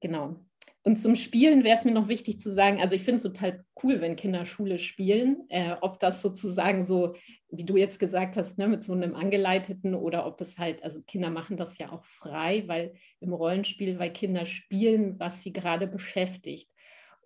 [0.00, 0.40] Genau.
[0.82, 3.64] Und zum Spielen wäre es mir noch wichtig zu sagen, also ich finde es total
[3.82, 7.16] cool, wenn Kinder Schule spielen, äh, ob das sozusagen so,
[7.50, 11.02] wie du jetzt gesagt hast, ne, mit so einem Angeleiteten oder ob es halt, also
[11.02, 15.86] Kinder machen das ja auch frei, weil im Rollenspiel, weil Kinder spielen, was sie gerade
[15.86, 16.70] beschäftigt.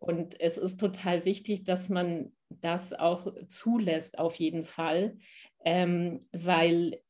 [0.00, 5.16] Und es ist total wichtig, dass man das auch zulässt, auf jeden Fall,
[5.64, 7.00] ähm, weil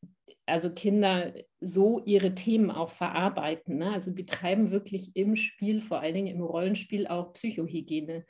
[0.47, 3.79] also Kinder so ihre Themen auch verarbeiten.
[3.79, 3.93] Ne?
[3.93, 8.27] Also betreiben wirklich im Spiel, vor allen Dingen im Rollenspiel, auch Psychohygiene.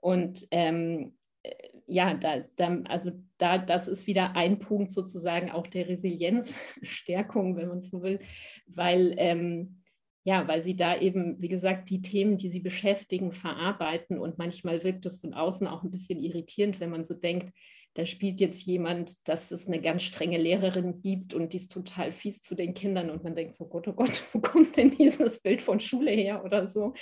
[0.00, 1.50] Und ähm, äh,
[1.86, 7.68] ja, da, da, also da, das ist wieder ein Punkt sozusagen auch der Resilienzstärkung, wenn
[7.68, 8.20] man so will,
[8.66, 9.83] weil ähm,
[10.24, 14.82] ja, weil sie da eben, wie gesagt, die Themen, die sie beschäftigen, verarbeiten und manchmal
[14.82, 17.52] wirkt es von außen auch ein bisschen irritierend, wenn man so denkt,
[17.92, 22.10] da spielt jetzt jemand, dass es eine ganz strenge Lehrerin gibt und die ist total
[22.10, 25.40] fies zu den Kindern und man denkt so, Gott, oh Gott, wo kommt denn dieses
[25.40, 26.94] Bild von Schule her oder so?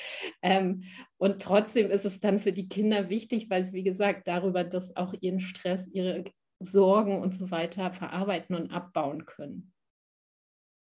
[0.43, 0.83] Ähm,
[1.17, 4.97] und trotzdem ist es dann für die Kinder wichtig, weil sie, wie gesagt, darüber, dass
[4.97, 6.25] auch ihren Stress, ihre
[6.61, 9.72] Sorgen und so weiter verarbeiten und abbauen können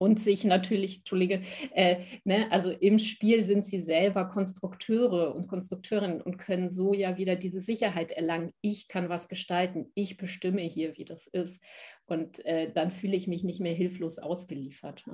[0.05, 1.41] und sich natürlich, Entschuldige,
[1.73, 7.17] äh, ne, also im Spiel sind sie selber Konstrukteure und Konstrukteurinnen und können so ja
[7.17, 8.53] wieder diese Sicherheit erlangen.
[8.61, 11.59] Ich kann was gestalten, ich bestimme hier, wie das ist.
[12.05, 15.07] Und äh, dann fühle ich mich nicht mehr hilflos ausgeliefert.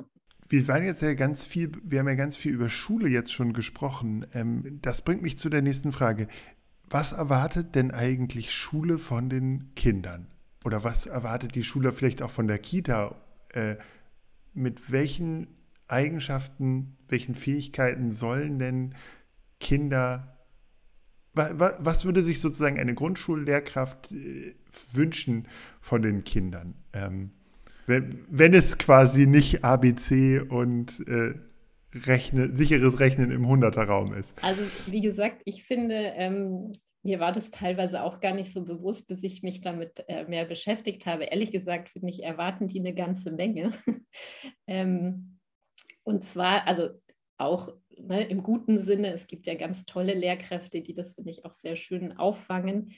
[0.49, 3.53] Wir waren jetzt ja ganz viel, wir haben ja ganz viel über Schule jetzt schon
[3.53, 4.27] gesprochen.
[4.35, 6.27] Ähm, das bringt mich zu der nächsten Frage.
[6.89, 10.27] Was erwartet denn eigentlich Schule von den Kindern?
[10.65, 13.15] Oder was erwartet die Schule vielleicht auch von der Kita?
[13.51, 13.77] Äh,
[14.55, 15.49] mit welchen
[15.89, 18.95] Eigenschaften, welchen Fähigkeiten sollen denn
[19.59, 20.37] Kinder,
[21.33, 24.55] was würde sich sozusagen eine Grundschullehrkraft äh,
[24.93, 25.47] wünschen
[25.81, 26.75] von den Kindern?
[26.93, 27.31] Ähm,
[27.87, 31.35] wenn, wenn, es quasi nicht ABC und äh,
[31.93, 34.43] Rechne, sicheres Rechnen im 100er Raum ist.
[34.45, 36.73] Also wie gesagt, ich finde, ähm,
[37.03, 40.45] mir war das teilweise auch gar nicht so bewusst, bis ich mich damit äh, mehr
[40.45, 41.25] beschäftigt habe.
[41.25, 43.71] Ehrlich gesagt, finde ich, erwarten die eine ganze Menge.
[44.67, 45.39] ähm,
[46.03, 46.91] und zwar, also
[47.39, 51.45] auch ne, im guten Sinne, es gibt ja ganz tolle Lehrkräfte, die das, finde ich,
[51.45, 52.93] auch sehr schön auffangen.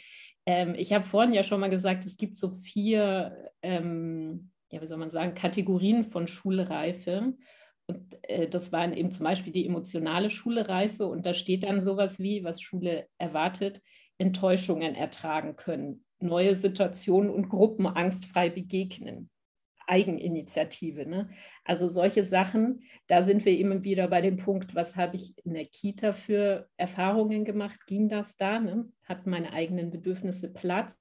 [0.46, 4.86] Ähm, ich habe vorhin ja schon mal gesagt, es gibt so vier, ähm, ja, wie
[4.86, 7.34] soll man sagen, Kategorien von Schulreife.
[7.92, 11.06] Und äh, das waren eben zum Beispiel die emotionale Schulreife.
[11.06, 13.82] Und da steht dann sowas wie, was Schule erwartet,
[14.18, 19.28] Enttäuschungen ertragen können, neue Situationen und Gruppen angstfrei begegnen.
[19.88, 21.06] Eigeninitiative.
[21.06, 21.28] Ne?
[21.64, 25.54] Also solche Sachen, da sind wir immer wieder bei dem Punkt, was habe ich in
[25.54, 27.86] der Kita für Erfahrungen gemacht?
[27.86, 28.60] Ging das da?
[28.60, 28.88] Ne?
[29.04, 30.96] Hat meine eigenen Bedürfnisse Platz?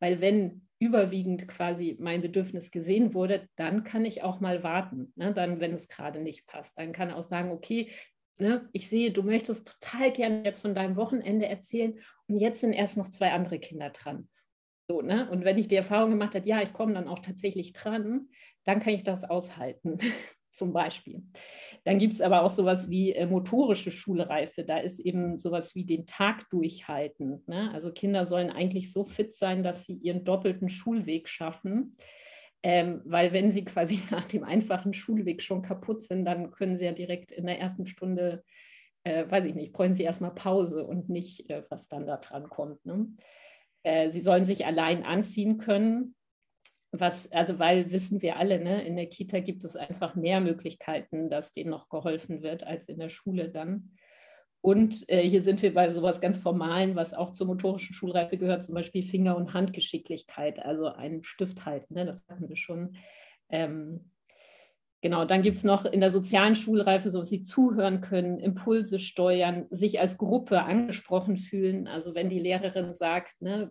[0.00, 5.32] Weil wenn überwiegend quasi mein Bedürfnis gesehen wurde, dann kann ich auch mal warten, ne?
[5.32, 6.76] dann, wenn es gerade nicht passt.
[6.78, 7.90] Dann kann auch sagen, okay,
[8.38, 12.72] ne, ich sehe, du möchtest total gerne jetzt von deinem Wochenende erzählen und jetzt sind
[12.72, 14.28] erst noch zwei andere Kinder dran.
[14.88, 15.28] So, ne?
[15.30, 18.28] Und wenn ich die Erfahrung gemacht habe, ja, ich komme dann auch tatsächlich dran,
[18.64, 19.98] dann kann ich das aushalten,
[20.56, 21.22] zum Beispiel.
[21.84, 24.64] Dann gibt es aber auch sowas wie äh, motorische Schulreife.
[24.64, 27.42] Da ist eben sowas wie den Tag durchhalten.
[27.46, 27.70] Ne?
[27.72, 31.96] Also Kinder sollen eigentlich so fit sein, dass sie ihren doppelten Schulweg schaffen.
[32.62, 36.86] Ähm, weil wenn sie quasi nach dem einfachen Schulweg schon kaputt sind, dann können sie
[36.86, 38.42] ja direkt in der ersten Stunde,
[39.04, 42.48] äh, weiß ich nicht, bräuchten sie erstmal Pause und nicht, äh, was dann da dran
[42.48, 42.84] kommt.
[42.84, 43.06] Ne?
[43.84, 46.15] Äh, sie sollen sich allein anziehen können.
[47.00, 51.30] Was, also weil wissen wir alle, ne, in der Kita gibt es einfach mehr Möglichkeiten,
[51.30, 53.90] dass denen noch geholfen wird als in der Schule dann.
[54.60, 58.64] Und äh, hier sind wir bei sowas ganz Formalen, was auch zur motorischen Schulreife gehört,
[58.64, 62.96] zum Beispiel Finger- und Handgeschicklichkeit, also einen Stift halten, ne, das hatten wir schon.
[63.48, 64.10] Ähm,
[65.02, 68.98] Genau, dann gibt es noch in der sozialen Schulreife so, dass sie zuhören können, Impulse
[68.98, 71.86] steuern, sich als Gruppe angesprochen fühlen.
[71.86, 73.70] Also wenn die Lehrerin sagt, ne,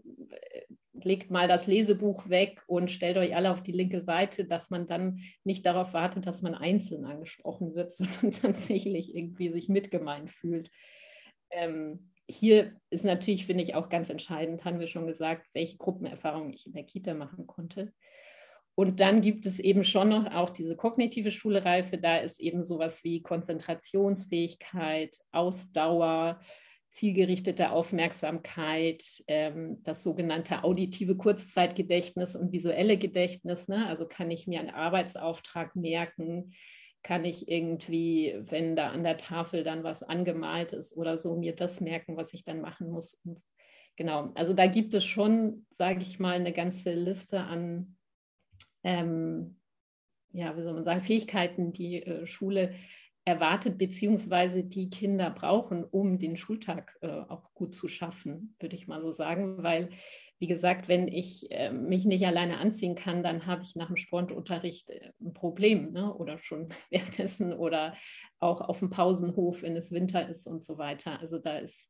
[1.03, 4.87] legt mal das Lesebuch weg und stellt euch alle auf die linke Seite, dass man
[4.87, 10.69] dann nicht darauf wartet, dass man einzeln angesprochen wird, sondern tatsächlich irgendwie sich mitgemeint fühlt.
[11.51, 16.53] Ähm, hier ist natürlich, finde ich, auch ganz entscheidend, haben wir schon gesagt, welche Gruppenerfahrungen
[16.53, 17.93] ich in der Kita machen konnte.
[18.73, 21.97] Und dann gibt es eben schon noch auch diese kognitive Schulreife.
[21.97, 26.39] Da ist eben sowas wie Konzentrationsfähigkeit, Ausdauer,
[26.95, 33.67] zielgerichtete Aufmerksamkeit, ähm, das sogenannte auditive Kurzzeitgedächtnis und visuelle Gedächtnis.
[33.67, 33.85] Ne?
[33.87, 36.53] Also kann ich mir einen Arbeitsauftrag merken,
[37.03, 41.53] kann ich irgendwie, wenn da an der Tafel dann was angemalt ist oder so, mir
[41.53, 43.19] das merken, was ich dann machen muss.
[43.25, 43.41] Und
[43.97, 47.97] genau, also da gibt es schon, sage ich mal, eine ganze Liste an
[48.85, 49.57] ähm,
[50.35, 52.75] ja, wie soll man sagen, Fähigkeiten, die äh, Schule
[53.25, 58.87] erwartet, beziehungsweise die Kinder brauchen, um den Schultag äh, auch gut zu schaffen, würde ich
[58.87, 59.63] mal so sagen.
[59.63, 59.89] Weil,
[60.37, 63.97] wie gesagt, wenn ich äh, mich nicht alleine anziehen kann, dann habe ich nach dem
[63.97, 66.13] Sportunterricht äh, ein Problem ne?
[66.13, 67.97] oder schon währenddessen oder
[68.39, 71.19] auch auf dem Pausenhof, wenn es Winter ist und so weiter.
[71.19, 71.89] Also da ist,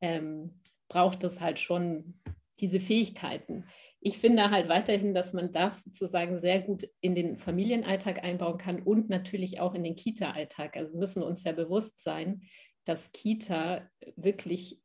[0.00, 2.20] ähm, braucht es halt schon
[2.62, 3.66] diese Fähigkeiten
[4.04, 8.82] ich finde halt weiterhin, dass man das sozusagen sehr gut in den Familienalltag einbauen kann
[8.82, 10.76] und natürlich auch in den Kita-Alltag.
[10.76, 12.42] Also müssen uns ja bewusst sein,
[12.84, 14.80] dass Kita wirklich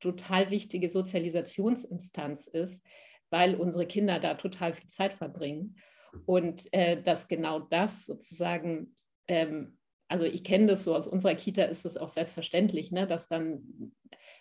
[0.00, 2.82] total wichtige Sozialisationsinstanz ist,
[3.28, 5.76] weil unsere Kinder da total viel Zeit verbringen.
[6.24, 8.96] Und äh, dass genau das sozusagen,
[9.28, 9.76] ähm,
[10.08, 13.92] also ich kenne das so aus unserer Kita, ist es auch selbstverständlich, ne, dass dann,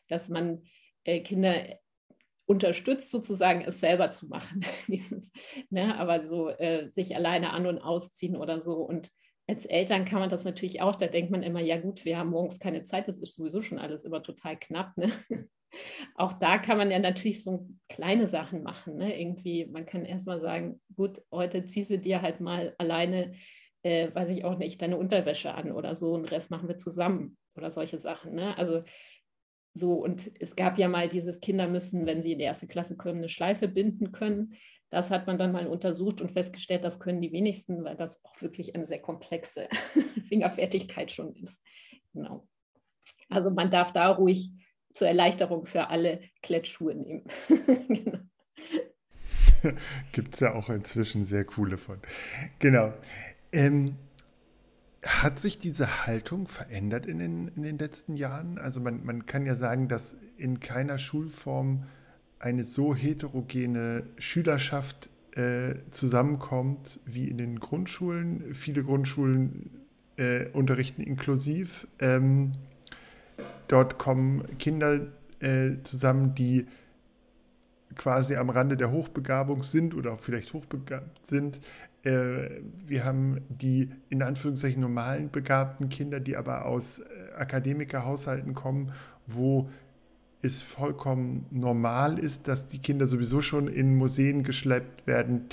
[0.07, 0.63] dass man
[1.03, 1.65] äh, Kinder
[2.51, 4.65] unterstützt, sozusagen es selber zu machen.
[4.87, 5.31] Dieses,
[5.69, 8.75] ne, aber so äh, sich alleine an und ausziehen oder so.
[8.75, 9.09] Und
[9.47, 12.29] als Eltern kann man das natürlich auch, da denkt man immer, ja gut, wir haben
[12.29, 14.97] morgens keine Zeit, das ist sowieso schon alles immer total knapp.
[14.97, 15.11] Ne?
[16.15, 18.97] Auch da kann man ja natürlich so kleine Sachen machen.
[18.97, 19.17] Ne?
[19.17, 23.33] Irgendwie, man kann erstmal sagen, gut, heute ziehst du dir halt mal alleine,
[23.83, 26.75] äh, weiß ich auch nicht, deine Unterwäsche an oder so, und den Rest machen wir
[26.75, 28.35] zusammen oder solche Sachen.
[28.35, 28.57] Ne?
[28.57, 28.83] Also
[29.73, 32.97] so, und es gab ja mal dieses Kinder müssen, wenn sie in die erste Klasse
[32.97, 34.55] kommen, eine Schleife binden können.
[34.89, 38.41] Das hat man dann mal untersucht und festgestellt, das können die wenigsten, weil das auch
[38.41, 39.69] wirklich eine sehr komplexe
[40.27, 41.61] Fingerfertigkeit schon ist.
[42.13, 42.47] Genau.
[43.29, 44.51] Also man darf da ruhig
[44.93, 47.23] zur Erleichterung für alle Klettschuhe nehmen.
[47.87, 48.19] genau.
[50.11, 51.99] Gibt es ja auch inzwischen sehr coole von.
[52.59, 52.93] Genau.
[53.51, 53.95] Ähm,
[55.03, 58.57] hat sich diese Haltung verändert in den, in den letzten Jahren?
[58.57, 61.83] Also man, man kann ja sagen, dass in keiner Schulform
[62.39, 68.53] eine so heterogene Schülerschaft äh, zusammenkommt wie in den Grundschulen.
[68.53, 69.69] Viele Grundschulen
[70.17, 71.87] äh, unterrichten inklusiv.
[71.99, 72.51] Ähm,
[73.67, 75.07] dort kommen Kinder
[75.39, 76.67] äh, zusammen, die
[77.95, 81.59] quasi am Rande der Hochbegabung sind oder vielleicht hochbegabt sind.
[82.03, 88.91] Äh, wir haben die in Anführungszeichen normalen begabten Kinder, die aber aus äh, Akademikerhaushalten kommen,
[89.27, 89.69] wo
[90.41, 95.45] es vollkommen normal ist, dass die Kinder sowieso schon in Museen geschleppt werden,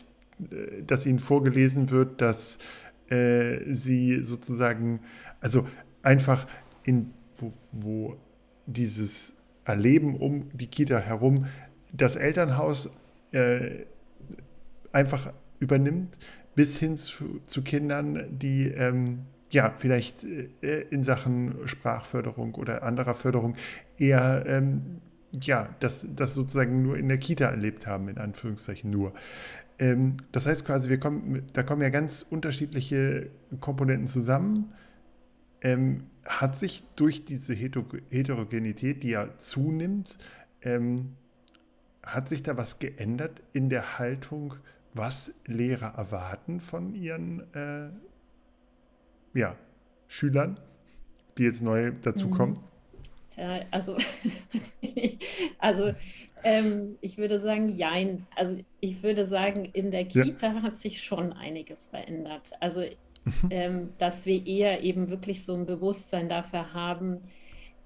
[0.50, 2.58] äh, dass ihnen vorgelesen wird, dass
[3.10, 5.00] äh, sie sozusagen,
[5.40, 5.66] also
[6.02, 6.46] einfach
[6.84, 8.16] in, wo, wo
[8.66, 9.34] dieses
[9.64, 11.46] Erleben um die Kita herum
[11.92, 12.90] das Elternhaus
[13.32, 13.84] äh,
[14.92, 16.18] einfach übernimmt,
[16.58, 23.14] bis hin zu, zu Kindern, die ähm, ja vielleicht äh, in Sachen Sprachförderung oder anderer
[23.14, 23.54] Förderung
[23.96, 25.00] eher ähm,
[25.40, 29.12] ja, das, das sozusagen nur in der Kita erlebt haben, in Anführungszeichen nur.
[29.78, 33.30] Ähm, das heißt quasi, wir kommen, da kommen ja ganz unterschiedliche
[33.60, 34.72] Komponenten zusammen.
[35.60, 40.18] Ähm, hat sich durch diese Heterogenität, die ja zunimmt,
[40.62, 41.14] ähm,
[42.02, 44.54] hat sich da was geändert in der Haltung,
[44.98, 47.88] was Lehrer erwarten von ihren äh,
[49.38, 49.56] ja,
[50.08, 50.60] Schülern,
[51.38, 52.56] die jetzt neu dazukommen?
[52.56, 53.40] Mhm.
[53.40, 53.96] Ja, also,
[55.58, 55.92] also
[56.42, 58.26] ähm, ich würde sagen, jein.
[58.34, 60.62] Also ich würde sagen, in der Kita ja.
[60.62, 62.50] hat sich schon einiges verändert.
[62.60, 63.48] Also, mhm.
[63.50, 67.20] ähm, dass wir eher eben wirklich so ein Bewusstsein dafür haben,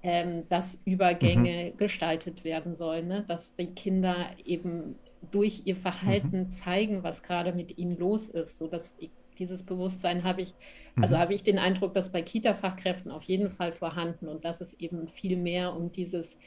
[0.01, 1.77] ähm, dass Übergänge mhm.
[1.77, 3.23] gestaltet werden sollen, ne?
[3.27, 4.95] dass die Kinder eben
[5.31, 6.49] durch ihr Verhalten mhm.
[6.51, 8.95] zeigen, was gerade mit ihnen los ist, sodass
[9.39, 10.53] dieses Bewusstsein habe ich,
[10.95, 11.19] also mhm.
[11.19, 15.07] habe ich den Eindruck, dass bei Kita-Fachkräften auf jeden Fall vorhanden und dass es eben
[15.07, 16.37] viel mehr um dieses,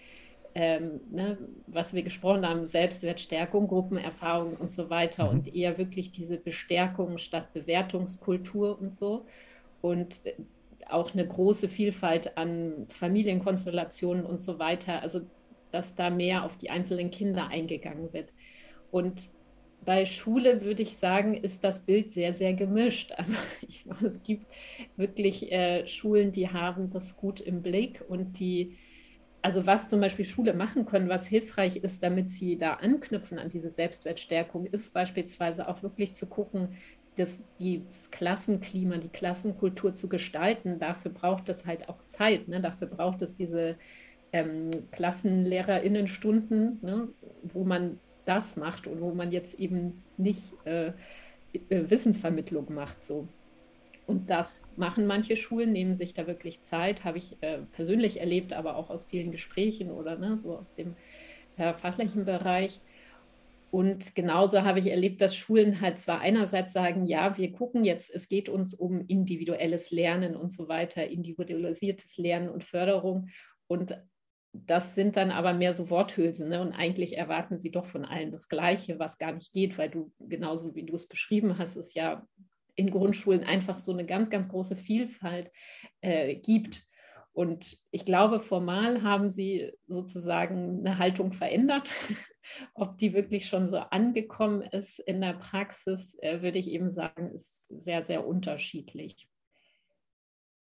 [0.54, 5.38] ähm, ne, was wir gesprochen haben, Selbstwertstärkung, Gruppenerfahrung und so weiter mhm.
[5.38, 9.26] und eher wirklich diese Bestärkung statt Bewertungskultur und so.
[9.82, 10.22] Und
[10.88, 15.02] auch eine große Vielfalt an Familienkonstellationen und so weiter.
[15.02, 15.22] Also,
[15.72, 18.30] dass da mehr auf die einzelnen Kinder eingegangen wird.
[18.96, 19.28] Und
[19.84, 23.12] bei Schule würde ich sagen, ist das Bild sehr, sehr gemischt.
[23.12, 23.36] Also
[23.68, 24.46] ich, es gibt
[24.96, 28.78] wirklich äh, Schulen, die haben das gut im Blick und die,
[29.42, 33.50] also was zum Beispiel Schule machen können, was hilfreich ist, damit sie da anknüpfen an
[33.50, 36.70] diese Selbstwertstärkung, ist beispielsweise auch wirklich zu gucken,
[37.16, 42.48] das, die, das Klassenklima, die Klassenkultur zu gestalten, dafür braucht es halt auch Zeit.
[42.48, 42.62] Ne?
[42.62, 43.76] Dafür braucht es diese
[44.32, 47.08] ähm, Klassenlehrerinnenstunden, ne?
[47.42, 53.04] wo man das macht und wo man jetzt eben nicht äh, äh, Wissensvermittlung macht.
[53.04, 53.26] So.
[54.06, 58.52] Und das machen manche Schulen, nehmen sich da wirklich Zeit, habe ich äh, persönlich erlebt,
[58.52, 60.94] aber auch aus vielen Gesprächen oder ne, so aus dem
[61.56, 62.80] äh, fachlichen Bereich.
[63.72, 68.10] Und genauso habe ich erlebt, dass Schulen halt zwar einerseits sagen, ja, wir gucken jetzt,
[68.14, 73.28] es geht uns um individuelles Lernen und so weiter, individualisiertes Lernen und Förderung.
[73.66, 73.98] Und
[74.66, 76.48] das sind dann aber mehr so Worthülsen.
[76.48, 76.60] Ne?
[76.60, 80.12] Und eigentlich erwarten sie doch von allen das Gleiche, was gar nicht geht, weil du,
[80.18, 82.26] genauso wie du es beschrieben hast, es ja
[82.74, 85.50] in Grundschulen einfach so eine ganz, ganz große Vielfalt
[86.00, 86.84] äh, gibt.
[87.32, 91.90] Und ich glaube, formal haben sie sozusagen eine Haltung verändert.
[92.74, 97.32] Ob die wirklich schon so angekommen ist in der Praxis, äh, würde ich eben sagen,
[97.34, 99.28] ist sehr, sehr unterschiedlich.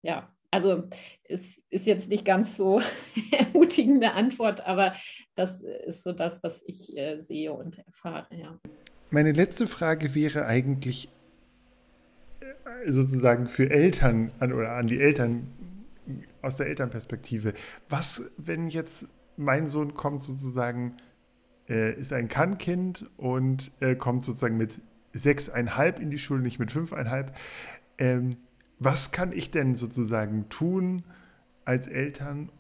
[0.02, 0.84] Ja, also
[1.24, 2.82] es ist jetzt nicht ganz so
[3.32, 4.94] ermutigende Antwort, aber
[5.36, 8.28] das ist so das, was ich äh, sehe und erfahre.
[8.32, 8.58] Ja.
[9.12, 11.10] Meine letzte Frage wäre eigentlich
[12.40, 15.48] äh, sozusagen für Eltern an, oder an die Eltern
[16.42, 17.54] aus der Elternperspektive.
[17.88, 20.98] Was, wenn jetzt mein Sohn kommt sozusagen,
[21.68, 24.82] äh, ist ein Kann-Kind und äh, kommt sozusagen mit
[25.14, 27.36] sechseinhalb in die Schule, nicht mit fünfeinhalb.
[27.98, 28.38] Ähm,
[28.80, 31.04] was kann ich denn sozusagen tun
[31.66, 32.52] als Eltern,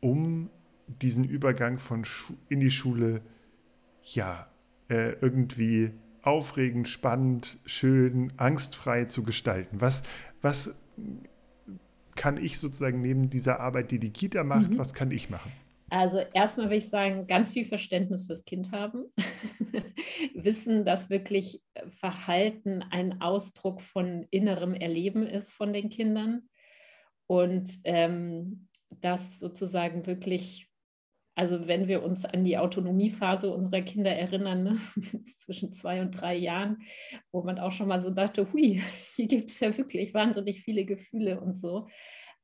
[0.00, 0.50] um
[0.86, 3.22] diesen Übergang von Schu in die Schule
[4.02, 4.48] ja
[4.88, 5.92] äh, irgendwie
[6.22, 9.80] aufregend, spannend, schön, angstfrei zu gestalten?
[9.80, 10.02] Was,
[10.40, 10.74] was
[12.16, 14.78] kann ich sozusagen neben dieser Arbeit, die die Kita macht, mhm.
[14.78, 15.52] was kann ich machen?
[15.92, 19.12] Also erstmal will ich sagen, ganz viel Verständnis fürs Kind haben.
[20.34, 26.48] Wissen, dass wirklich Verhalten ein Ausdruck von innerem Erleben ist von den Kindern.
[27.26, 30.70] Und ähm, das sozusagen wirklich,
[31.34, 34.78] also wenn wir uns an die Autonomiephase unserer Kinder erinnern, ne?
[35.36, 36.78] zwischen zwei und drei Jahren,
[37.32, 38.80] wo man auch schon mal so dachte, hui,
[39.14, 41.86] hier gibt es ja wirklich wahnsinnig viele Gefühle und so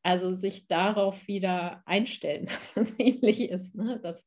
[0.09, 3.75] also sich darauf wieder einstellen, dass das ähnlich ist.
[3.75, 4.01] Ne?
[4.03, 4.25] Das,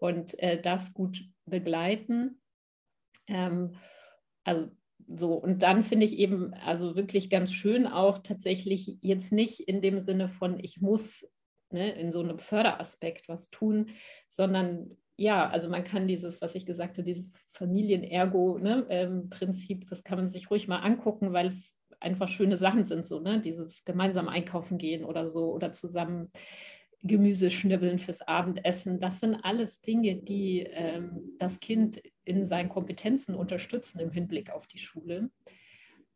[0.00, 2.42] und äh, das gut begleiten.
[3.28, 3.76] Ähm,
[4.42, 4.68] also
[5.06, 9.80] so, und dann finde ich eben, also wirklich ganz schön auch tatsächlich jetzt nicht in
[9.80, 11.24] dem Sinne von, ich muss
[11.70, 13.90] ne, in so einem Förderaspekt was tun,
[14.28, 20.02] sondern ja, also man kann dieses, was ich gesagt habe, dieses Familienergo-Prinzip, ne, ähm, das
[20.02, 23.40] kann man sich ruhig mal angucken, weil es einfach schöne Sachen sind, so, ne?
[23.40, 26.30] Dieses gemeinsam einkaufen gehen oder so oder zusammen
[27.02, 29.00] Gemüse schnibbeln fürs Abendessen.
[29.00, 34.66] Das sind alles Dinge, die ähm, das Kind in seinen Kompetenzen unterstützen im Hinblick auf
[34.66, 35.30] die Schule.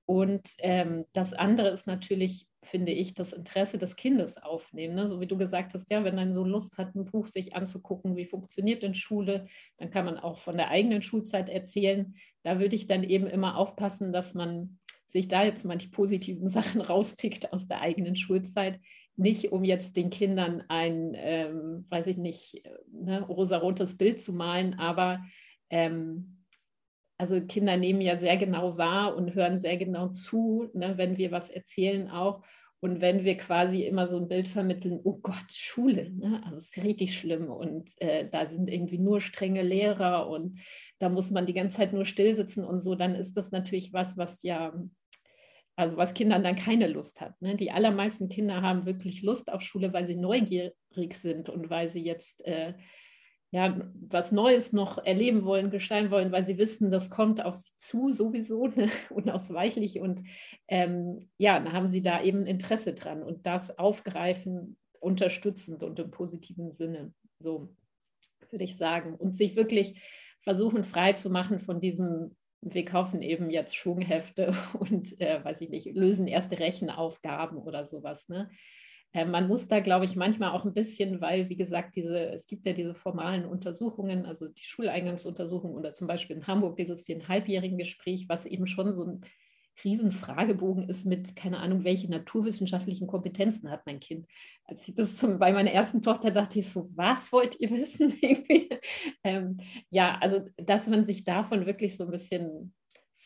[0.07, 4.95] Und ähm, das andere ist natürlich, finde ich, das Interesse des Kindes aufnehmen.
[4.95, 5.09] Ne?
[5.09, 8.15] So wie du gesagt hast, ja, wenn ein so Lust hat, ein Buch sich anzugucken,
[8.15, 9.47] wie funktioniert denn Schule,
[9.79, 12.15] dann kann man auch von der eigenen Schulzeit erzählen.
[12.45, 16.81] Da würde ich dann eben immer aufpassen, dass man sich da jetzt manche positiven Sachen
[16.81, 18.81] rauspickt aus der eigenen Schulzeit,
[19.17, 24.79] nicht um jetzt den Kindern ein, ähm, weiß ich nicht, ne, rosarotes Bild zu malen,
[24.79, 25.25] aber
[25.71, 26.45] ähm,
[27.19, 31.31] also Kinder nehmen ja sehr genau wahr und hören sehr genau zu, ne, wenn wir
[31.31, 32.43] was erzählen auch.
[32.81, 36.43] Und wenn wir quasi immer so ein Bild vermitteln, oh Gott, Schule, ne?
[36.45, 40.59] also es ist richtig schlimm und äh, da sind irgendwie nur strenge Lehrer und
[40.99, 43.93] da muss man die ganze Zeit nur still sitzen und so, dann ist das natürlich
[43.93, 44.73] was, was ja,
[45.77, 47.41] also was Kindern dann keine Lust hat.
[47.43, 47.55] Ne?
[47.57, 50.75] Die allermeisten Kinder haben wirklich Lust auf Schule, weil sie neugierig
[51.13, 52.73] sind und weil sie jetzt äh,
[53.53, 57.71] ja, was Neues noch erleben wollen, gestalten wollen, weil sie wissen, das kommt auf sie
[57.77, 58.91] zu sowieso ne?
[59.11, 60.01] unausweichlich.
[60.01, 60.23] Und
[60.69, 66.11] ähm, ja, dann haben sie da eben Interesse dran und das aufgreifen, unterstützend und im
[66.11, 67.15] positiven Sinne.
[67.39, 67.75] So
[68.51, 69.15] würde ich sagen.
[69.15, 70.03] Und sich wirklich
[70.47, 75.71] versuchen, frei zu machen von diesem, wir kaufen eben jetzt Schwunghefte und, äh, weiß ich
[75.71, 78.29] nicht, lösen erste Rechenaufgaben oder sowas.
[78.29, 78.49] Ne?
[79.13, 82.47] Äh, man muss da, glaube ich, manchmal auch ein bisschen, weil, wie gesagt, diese, es
[82.47, 87.77] gibt ja diese formalen Untersuchungen, also die Schuleingangsuntersuchung oder zum Beispiel in Hamburg dieses viereinhalbjährigen
[87.77, 89.21] Gespräch, was eben schon so ein
[89.85, 94.27] Riesenfragebogen ist mit, keine Ahnung, welche naturwissenschaftlichen Kompetenzen hat mein Kind.
[94.65, 98.13] Als ich das zum, bei meiner ersten Tochter dachte ich so, was wollt ihr wissen?
[99.25, 99.59] ähm,
[99.91, 102.75] ja, also dass man sich davon wirklich so ein bisschen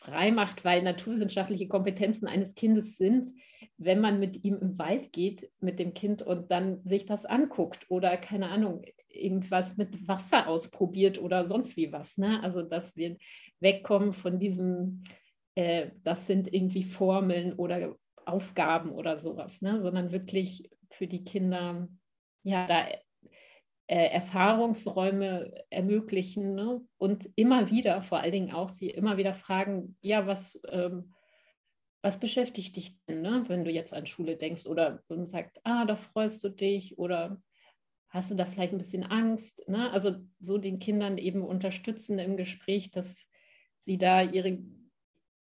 [0.01, 3.29] frei macht, weil naturwissenschaftliche Kompetenzen eines Kindes sind,
[3.77, 7.85] wenn man mit ihm im Wald geht, mit dem Kind und dann sich das anguckt
[7.89, 12.17] oder keine Ahnung, irgendwas mit Wasser ausprobiert oder sonst wie was.
[12.17, 12.41] Ne?
[12.43, 13.17] Also, dass wir
[13.59, 15.03] wegkommen von diesem,
[15.55, 17.95] äh, das sind irgendwie Formeln oder
[18.25, 19.81] Aufgaben oder sowas, ne?
[19.81, 21.87] sondern wirklich für die Kinder,
[22.43, 22.87] ja, da
[23.87, 26.81] äh, Erfahrungsräume ermöglichen ne?
[26.97, 31.13] und immer wieder, vor allen Dingen auch sie immer wieder fragen, ja, was, ähm,
[32.01, 33.43] was beschäftigt dich denn, ne?
[33.47, 37.41] wenn du jetzt an Schule denkst oder man sagt, ah, da freust du dich oder
[38.09, 39.67] hast du da vielleicht ein bisschen Angst?
[39.67, 39.91] Ne?
[39.91, 43.27] Also so den Kindern eben unterstützen im Gespräch, dass
[43.77, 44.59] sie da ihre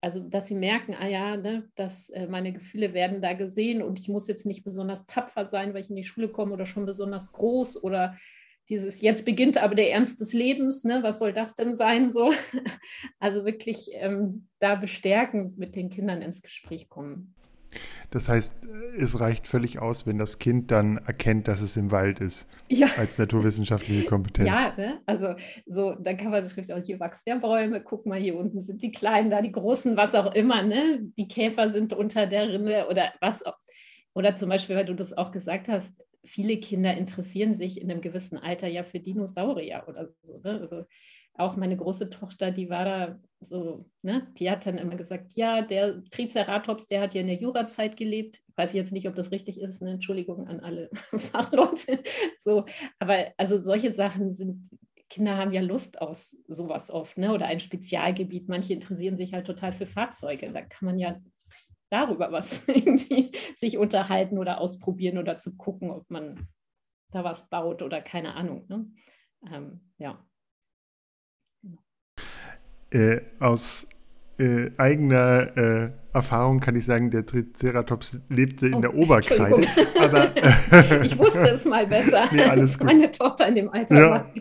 [0.01, 3.99] also dass sie merken, ah ja, ne, dass äh, meine Gefühle werden da gesehen und
[3.99, 6.85] ich muss jetzt nicht besonders tapfer sein, weil ich in die Schule komme oder schon
[6.85, 8.17] besonders groß oder
[8.69, 11.01] dieses jetzt beginnt aber der Ernst des Lebens, ne?
[11.01, 12.31] was soll das denn sein so?
[13.19, 17.33] Also wirklich ähm, da bestärkend mit den Kindern ins Gespräch kommen.
[18.11, 22.19] Das heißt, es reicht völlig aus, wenn das Kind dann erkennt, dass es im Wald
[22.19, 22.87] ist, ja.
[22.97, 24.47] als naturwissenschaftliche Kompetenz.
[24.47, 25.01] Ja, ne?
[25.05, 28.61] also so, dann kann man sich auch hier wachsen der Bäume, guck mal, hier unten
[28.61, 30.99] sind die Kleinen, da die Großen, was auch immer, ne?
[31.17, 33.57] Die Käfer sind unter der Rinde oder was auch.
[34.13, 35.93] Oder zum Beispiel, weil du das auch gesagt hast,
[36.27, 40.39] viele Kinder interessieren sich in einem gewissen Alter ja für Dinosaurier oder so.
[40.43, 40.59] Ne?
[40.59, 40.85] Also
[41.37, 44.27] auch meine große Tochter, die war da so, ne?
[44.37, 48.41] die hat dann immer gesagt, ja, der Triceratops, der hat ja in der Jurazeit gelebt.
[48.47, 49.91] Ich weiß jetzt nicht, ob das richtig ist, ne?
[49.91, 52.01] Entschuldigung an alle Fachleute.
[52.39, 52.65] So,
[52.97, 54.69] aber also solche Sachen sind,
[55.09, 57.31] Kinder haben ja Lust auf sowas oft, ne?
[57.33, 58.49] Oder ein Spezialgebiet.
[58.49, 60.51] Manche interessieren sich halt total für Fahrzeuge.
[60.51, 61.15] Da kann man ja
[61.89, 66.47] darüber was irgendwie sich unterhalten oder ausprobieren oder zu gucken, ob man
[67.11, 68.65] da was baut oder keine Ahnung.
[68.67, 68.91] Ne?
[69.51, 70.25] Ähm, ja.
[72.89, 73.87] Äh, aus
[74.39, 79.67] äh, eigener äh, Erfahrung kann ich sagen, der Triceratops lebte in oh, der Oberkreide.
[79.99, 80.31] Aber,
[81.03, 82.87] ich wusste es mal besser, nee, alles gut.
[82.87, 84.09] meine Tochter in dem Alter ja.
[84.09, 84.33] war.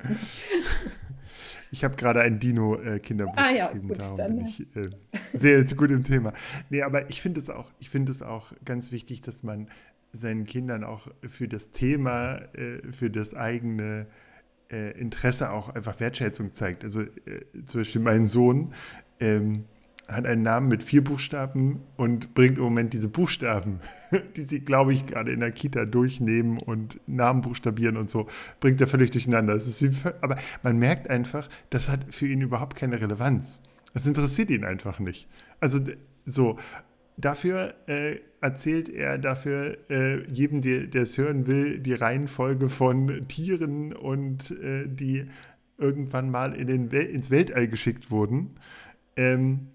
[1.70, 4.36] Ich habe gerade ein Dino-Kinderbuch ah, ja, geschrieben, gut, darum dann.
[4.36, 4.90] bin ich äh,
[5.34, 6.32] sehr gut im Thema.
[6.70, 9.68] Nee, aber ich finde es auch, es auch ganz wichtig, dass man
[10.12, 14.06] seinen Kindern auch für das Thema, äh, für das eigene
[14.70, 16.84] äh, Interesse auch einfach Wertschätzung zeigt.
[16.84, 17.08] Also äh,
[17.64, 18.72] zum Beispiel mein Sohn,
[19.20, 19.64] ähm,
[20.08, 23.80] hat einen Namen mit vier Buchstaben und bringt im Moment diese Buchstaben,
[24.36, 28.28] die sie, glaube ich, gerade in der Kita durchnehmen und Namen buchstabieren und so,
[28.60, 29.54] bringt er völlig durcheinander.
[29.54, 29.90] Das ist wie,
[30.20, 33.60] aber man merkt einfach, das hat für ihn überhaupt keine Relevanz.
[33.94, 35.28] Das interessiert ihn einfach nicht.
[35.60, 35.80] Also
[36.24, 36.58] so.
[37.16, 43.92] Dafür äh, erzählt er dafür äh, jedem, der es hören will, die Reihenfolge von Tieren
[43.92, 45.26] und äh, die
[45.78, 48.56] irgendwann mal in Wel ins Weltall geschickt wurden.
[49.16, 49.68] Ähm,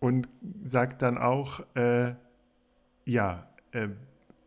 [0.00, 0.28] und
[0.64, 2.14] sagt dann auch, äh,
[3.04, 3.88] ja, äh,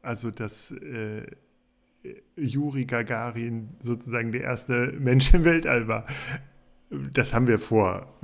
[0.01, 1.25] also dass äh,
[2.35, 6.05] Juri Gagarin sozusagen der erste Mensch im Weltall war.
[7.13, 8.19] Das haben wir vor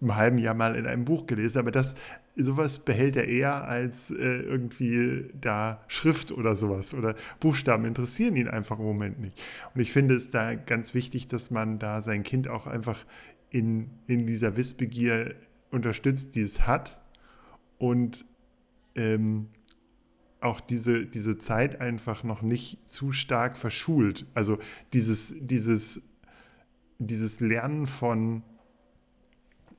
[0.00, 1.96] einem halben Jahr mal in einem Buch gelesen, aber das
[2.36, 8.48] sowas behält er eher als äh, irgendwie da Schrift oder sowas oder Buchstaben interessieren ihn
[8.48, 9.42] einfach im Moment nicht.
[9.74, 13.04] Und ich finde es da ganz wichtig, dass man da sein Kind auch einfach
[13.50, 15.34] in, in dieser Wissbegier
[15.70, 17.00] unterstützt, die es hat
[17.78, 18.24] und
[18.94, 19.48] ähm,
[20.40, 24.26] auch diese, diese Zeit einfach noch nicht zu stark verschult.
[24.34, 24.58] Also
[24.92, 26.02] dieses, dieses,
[26.98, 28.42] dieses Lernen von,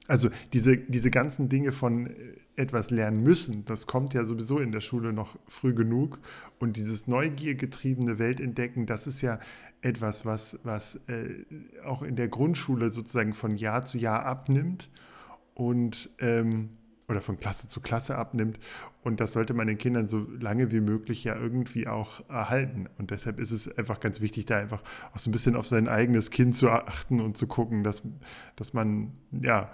[0.10, 2.14] also diese, diese ganzen Dinge von äh,
[2.56, 6.20] etwas lernen müssen, das kommt ja sowieso in der Schule noch früh genug.
[6.58, 9.40] Und dieses neugiergetriebene Weltentdecken, das ist ja
[9.82, 11.46] etwas, was, was äh,
[11.86, 14.90] auch in der Grundschule sozusagen von Jahr zu Jahr abnimmt
[15.54, 16.70] und ähm,
[17.08, 18.60] oder von Klasse zu Klasse abnimmt.
[19.04, 22.88] Und das sollte man den Kindern so lange wie möglich ja irgendwie auch erhalten.
[22.98, 24.84] Und deshalb ist es einfach ganz wichtig, da einfach
[25.14, 28.04] auch so ein bisschen auf sein eigenes Kind zu achten und zu gucken, dass,
[28.56, 29.72] dass man ja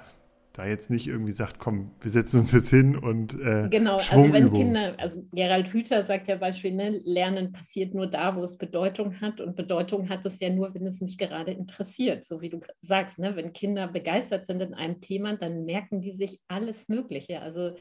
[0.58, 4.32] da jetzt nicht irgendwie sagt, komm, wir setzen uns jetzt hin und äh, genau, also
[4.32, 8.58] wenn Kinder, also Gerald Hüther sagt ja beispielsweise, ne, Lernen passiert nur da, wo es
[8.58, 12.50] Bedeutung hat und Bedeutung hat es ja nur, wenn es mich gerade interessiert, so wie
[12.50, 16.88] du sagst, ne, wenn Kinder begeistert sind in einem Thema, dann merken die sich alles
[16.88, 17.42] Mögliche.
[17.42, 17.76] Also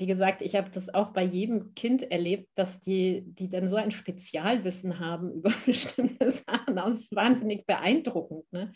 [0.00, 3.76] wie gesagt, ich habe das auch bei jedem Kind erlebt, dass die, die dann so
[3.76, 6.76] ein Spezialwissen haben über bestimmte Sachen.
[6.76, 8.50] Das ist wahnsinnig beeindruckend.
[8.50, 8.72] Ne?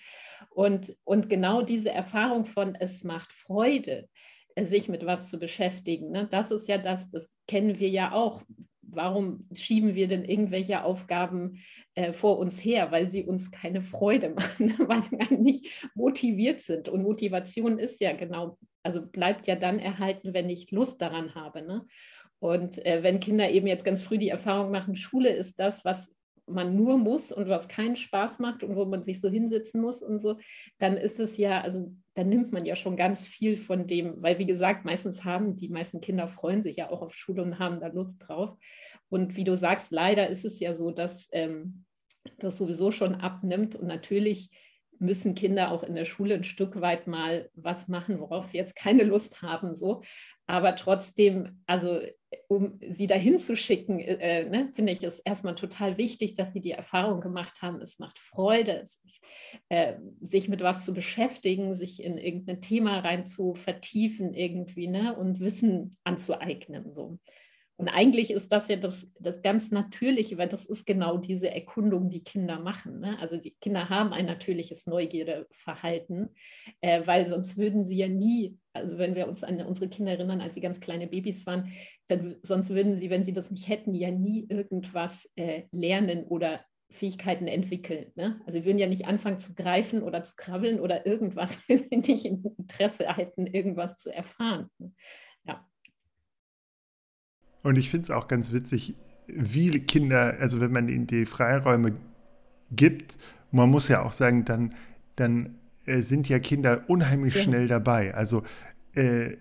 [0.51, 4.07] Und, und genau diese Erfahrung von, es macht Freude,
[4.55, 6.29] sich mit was zu beschäftigen, ne?
[6.31, 8.43] das ist ja das, das kennen wir ja auch
[8.95, 11.61] warum schieben wir denn irgendwelche Aufgaben
[11.95, 12.90] äh, vor uns her?
[12.90, 16.88] Weil sie uns keine Freude machen, weil wir nicht motiviert sind.
[16.88, 21.62] Und Motivation ist ja genau, also bleibt ja dann erhalten, wenn ich Lust daran habe.
[21.62, 21.86] Ne?
[22.38, 26.14] Und äh, wenn Kinder eben jetzt ganz früh die Erfahrung machen, Schule ist das, was
[26.47, 30.03] man nur muss und was keinen Spaß macht und wo man sich so hinsetzen muss
[30.03, 30.36] und so,
[30.78, 34.38] dann ist es ja, also dann nimmt man ja schon ganz viel von dem, weil
[34.38, 37.80] wie gesagt, meistens haben die meisten Kinder freuen sich ja auch auf Schule und haben
[37.80, 38.57] da Lust drauf.
[39.09, 41.84] Und wie du sagst, leider ist es ja so, dass ähm,
[42.38, 44.51] das sowieso schon abnimmt und natürlich
[45.05, 48.76] müssen Kinder auch in der Schule ein Stück weit mal was machen, worauf sie jetzt
[48.76, 50.02] keine Lust haben, so.
[50.46, 52.00] Aber trotzdem, also
[52.48, 56.61] um sie dahin zu schicken, äh, ne, finde ich es erstmal total wichtig, dass sie
[56.61, 59.00] die Erfahrung gemacht haben, es macht Freude, es
[59.68, 65.16] äh, sich mit was zu beschäftigen, sich in irgendein Thema rein zu vertiefen irgendwie, ne,
[65.16, 67.18] und Wissen anzueignen, so.
[67.77, 72.09] Und eigentlich ist das ja das, das ganz Natürliche, weil das ist genau diese Erkundung,
[72.09, 73.01] die Kinder machen.
[73.01, 73.18] Ne?
[73.18, 76.31] Also die Kinder haben ein natürliches Neugierdeverhalten,
[76.81, 80.41] äh, weil sonst würden sie ja nie, also wenn wir uns an unsere Kinder erinnern,
[80.41, 81.72] als sie ganz kleine Babys waren,
[82.07, 86.61] dann sonst würden sie, wenn sie das nicht hätten, ja nie irgendwas äh, lernen oder
[86.91, 88.12] Fähigkeiten entwickeln.
[88.14, 88.41] Ne?
[88.47, 92.12] Also sie würden ja nicht anfangen zu greifen oder zu krabbeln oder irgendwas, wenn sie
[92.12, 94.70] nicht Interesse hätten, irgendwas zu erfahren.
[94.79, 94.93] Ne?
[95.45, 95.66] Ja.
[97.65, 98.95] Und ich finde es auch ganz witzig,
[99.27, 101.97] wie Kinder, also wenn man ihnen die Freiräume
[102.71, 103.19] gibt,
[103.51, 104.75] man muss ja auch sagen, dann,
[105.17, 105.57] dann
[105.87, 107.43] äh, sind ja Kinder unheimlich ja.
[107.43, 108.15] schnell dabei.
[108.15, 108.43] Also
[108.95, 109.37] äh,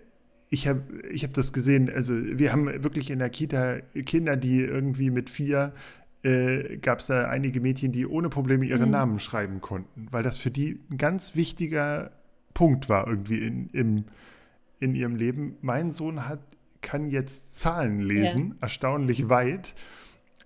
[0.48, 4.60] ich habe ich hab das gesehen, also wir haben wirklich in der Kita Kinder, die
[4.60, 5.74] irgendwie mit vier
[6.22, 8.92] äh, gab es da einige Mädchen, die ohne Probleme ihre mhm.
[8.92, 12.12] Namen schreiben konnten, weil das für die ein ganz wichtiger
[12.54, 14.04] Punkt war irgendwie in, im,
[14.80, 15.56] in ihrem Leben.
[15.60, 16.40] Mein Sohn hat
[16.84, 18.56] kann jetzt Zahlen lesen, ja.
[18.60, 19.74] erstaunlich weit,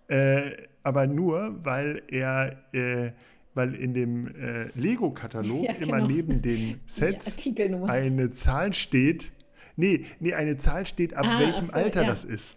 [0.07, 3.13] äh, aber nur, weil er, äh,
[3.53, 5.97] weil in dem äh, Lego-Katalog ja, genau.
[5.97, 7.37] immer neben den Sets
[7.87, 9.33] eine Zahl steht.
[9.77, 12.09] Nee, nee, eine Zahl steht, ab ah, welchem so, Alter ja.
[12.09, 12.57] das ist.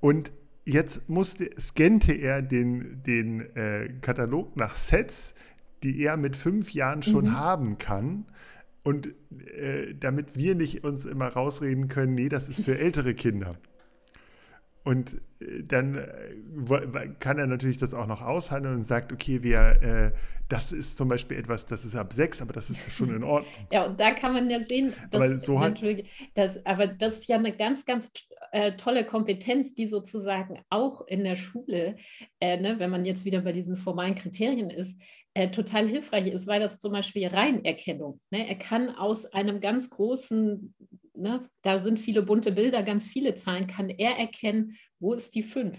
[0.00, 0.32] Und
[0.64, 5.34] jetzt musste, scannte er den, den äh, Katalog nach Sets,
[5.82, 7.38] die er mit fünf Jahren schon mhm.
[7.38, 8.26] haben kann.
[8.82, 9.08] Und
[9.56, 13.56] äh, damit wir nicht uns immer rausreden können, nee, das ist für ältere Kinder.
[14.82, 19.82] Und äh, dann äh, kann er natürlich das auch noch aushandeln und sagt, okay, wir,
[19.82, 20.12] äh,
[20.48, 23.52] das ist zum Beispiel etwas, das ist ab sechs, aber das ist schon in Ordnung.
[23.72, 25.82] Ja, und da kann man ja sehen, dass, aber, so hat,
[26.34, 28.10] das, aber das ist ja eine ganz, ganz
[28.52, 31.96] äh, tolle Kompetenz, die sozusagen auch in der Schule,
[32.40, 34.96] äh, ne, wenn man jetzt wieder bei diesen formalen Kriterien ist,
[35.34, 38.20] äh, total hilfreich ist, weil das zum Beispiel Reinerkennung.
[38.30, 38.48] Ne?
[38.48, 40.74] Er kann aus einem ganz großen
[41.20, 45.42] ne, da sind viele bunte Bilder, ganz viele Zahlen, kann er erkennen, wo ist die
[45.42, 45.78] 5?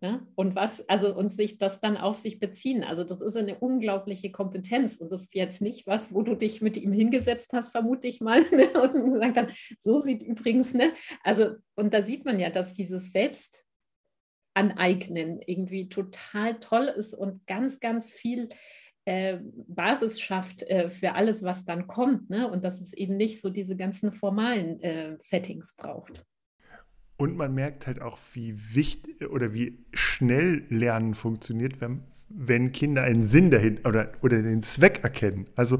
[0.00, 0.26] Ne?
[0.34, 2.84] Und was, also und sich das dann auf sich beziehen.
[2.84, 4.96] Also das ist eine unglaubliche Kompetenz.
[4.96, 8.20] Und das ist jetzt nicht was, wo du dich mit ihm hingesetzt hast, vermute ich
[8.20, 8.68] mal, ne?
[8.80, 10.92] und gesagt hast, so sieht übrigens, ne?
[11.24, 13.64] Also, und da sieht man ja, dass dieses Selbst
[14.54, 18.50] aneignen irgendwie total toll ist und ganz, ganz viel
[19.06, 19.38] äh,
[19.68, 22.28] Basis schafft äh, für alles, was dann kommt.
[22.28, 22.50] Ne?
[22.50, 26.24] Und dass es eben nicht so diese ganzen formalen äh, Settings braucht.
[27.16, 33.02] Und man merkt halt auch, wie wichtig oder wie schnell Lernen funktioniert, wenn, wenn Kinder
[33.02, 35.46] einen Sinn dahin oder, oder den Zweck erkennen.
[35.54, 35.78] Also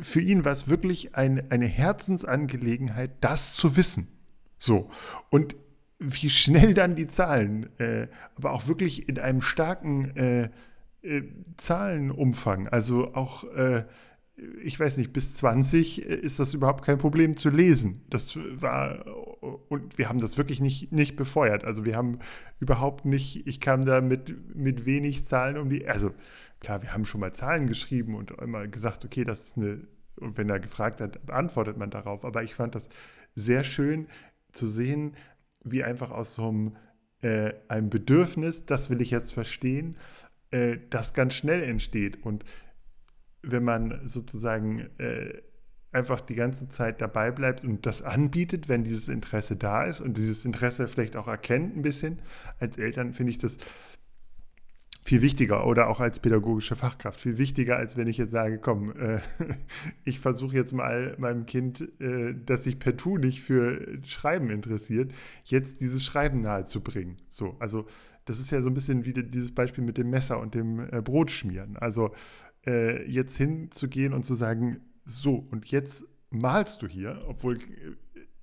[0.00, 4.08] für ihn war es wirklich ein, eine Herzensangelegenheit, das zu wissen.
[4.58, 4.90] So.
[5.28, 5.56] Und
[5.98, 10.50] wie schnell dann die Zahlen, äh, aber auch wirklich in einem starken äh,
[11.04, 11.22] äh,
[11.56, 13.84] Zahlenumfang, also auch, äh,
[14.62, 18.02] ich weiß nicht, bis 20 äh, ist das überhaupt kein Problem zu lesen.
[18.10, 19.04] Das war,
[19.68, 21.64] und wir haben das wirklich nicht, nicht befeuert.
[21.64, 22.18] Also wir haben
[22.58, 26.12] überhaupt nicht, ich kam da mit, mit wenig Zahlen um die, also
[26.60, 29.86] klar, wir haben schon mal Zahlen geschrieben und immer gesagt, okay, das ist eine,
[30.16, 32.24] und wenn er gefragt hat, beantwortet man darauf.
[32.24, 32.88] Aber ich fand das
[33.34, 34.08] sehr schön
[34.52, 35.14] zu sehen,
[35.64, 36.76] wie einfach aus so einem,
[37.22, 39.96] äh, einem Bedürfnis, das will ich jetzt verstehen,
[40.54, 42.24] äh, das ganz schnell entsteht.
[42.24, 42.44] Und
[43.42, 45.42] wenn man sozusagen äh,
[45.90, 50.16] einfach die ganze Zeit dabei bleibt und das anbietet, wenn dieses Interesse da ist und
[50.16, 52.20] dieses Interesse vielleicht auch erkennt ein bisschen,
[52.60, 53.58] als Eltern finde ich das
[55.04, 58.96] viel wichtiger oder auch als pädagogische Fachkraft viel wichtiger, als wenn ich jetzt sage, komm,
[58.96, 59.20] äh,
[60.04, 65.12] ich versuche jetzt mal meinem Kind, äh, das sich per Tu nicht für Schreiben interessiert,
[65.44, 67.16] jetzt dieses Schreiben nahezubringen.
[67.28, 67.86] So, also
[68.24, 71.00] das ist ja so ein bisschen wie dieses Beispiel mit dem Messer und dem äh,
[71.02, 71.76] Brotschmieren.
[71.76, 72.14] Also
[72.66, 77.58] äh, jetzt hinzugehen und zu sagen, so, und jetzt malst du hier, obwohl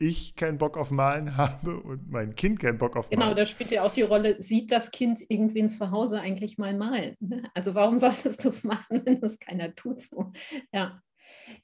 [0.01, 3.35] ich keinen Bock auf Malen habe und mein Kind keinen Bock auf genau, Malen.
[3.35, 6.73] Genau, da spielt ja auch die Rolle, sieht das Kind irgendwen zu Hause eigentlich mal
[6.73, 7.15] malen?
[7.19, 7.49] Ne?
[7.53, 10.31] Also warum soll es das machen, wenn das keiner tut so?
[10.73, 11.01] Ja.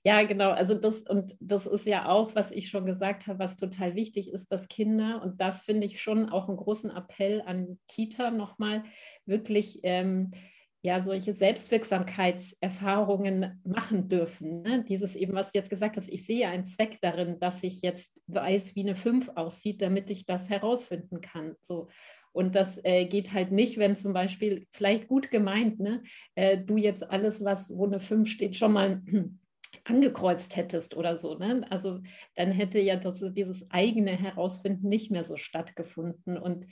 [0.04, 0.52] Ja, genau.
[0.52, 4.32] Also das und das ist ja auch, was ich schon gesagt habe, was total wichtig
[4.32, 8.84] ist, dass Kinder, und das finde ich schon auch einen großen Appell an Kita nochmal,
[9.26, 10.32] wirklich ähm,
[10.82, 14.62] ja solche Selbstwirksamkeitserfahrungen machen dürfen.
[14.62, 14.86] Ne?
[14.88, 18.18] Dieses eben, was du jetzt gesagt hast, ich sehe einen Zweck darin, dass ich jetzt
[18.28, 21.56] weiß, wie eine 5 aussieht, damit ich das herausfinden kann.
[21.62, 21.90] So.
[22.32, 26.04] Und das äh, geht halt nicht, wenn zum Beispiel, vielleicht gut gemeint, ne,
[26.36, 29.02] äh, du jetzt alles, was wo eine 5 steht, schon mal
[29.90, 31.38] angekreuzt hättest oder so.
[31.38, 31.66] Ne?
[31.70, 32.00] Also
[32.36, 36.38] dann hätte ja das, dieses eigene Herausfinden nicht mehr so stattgefunden.
[36.38, 36.68] Und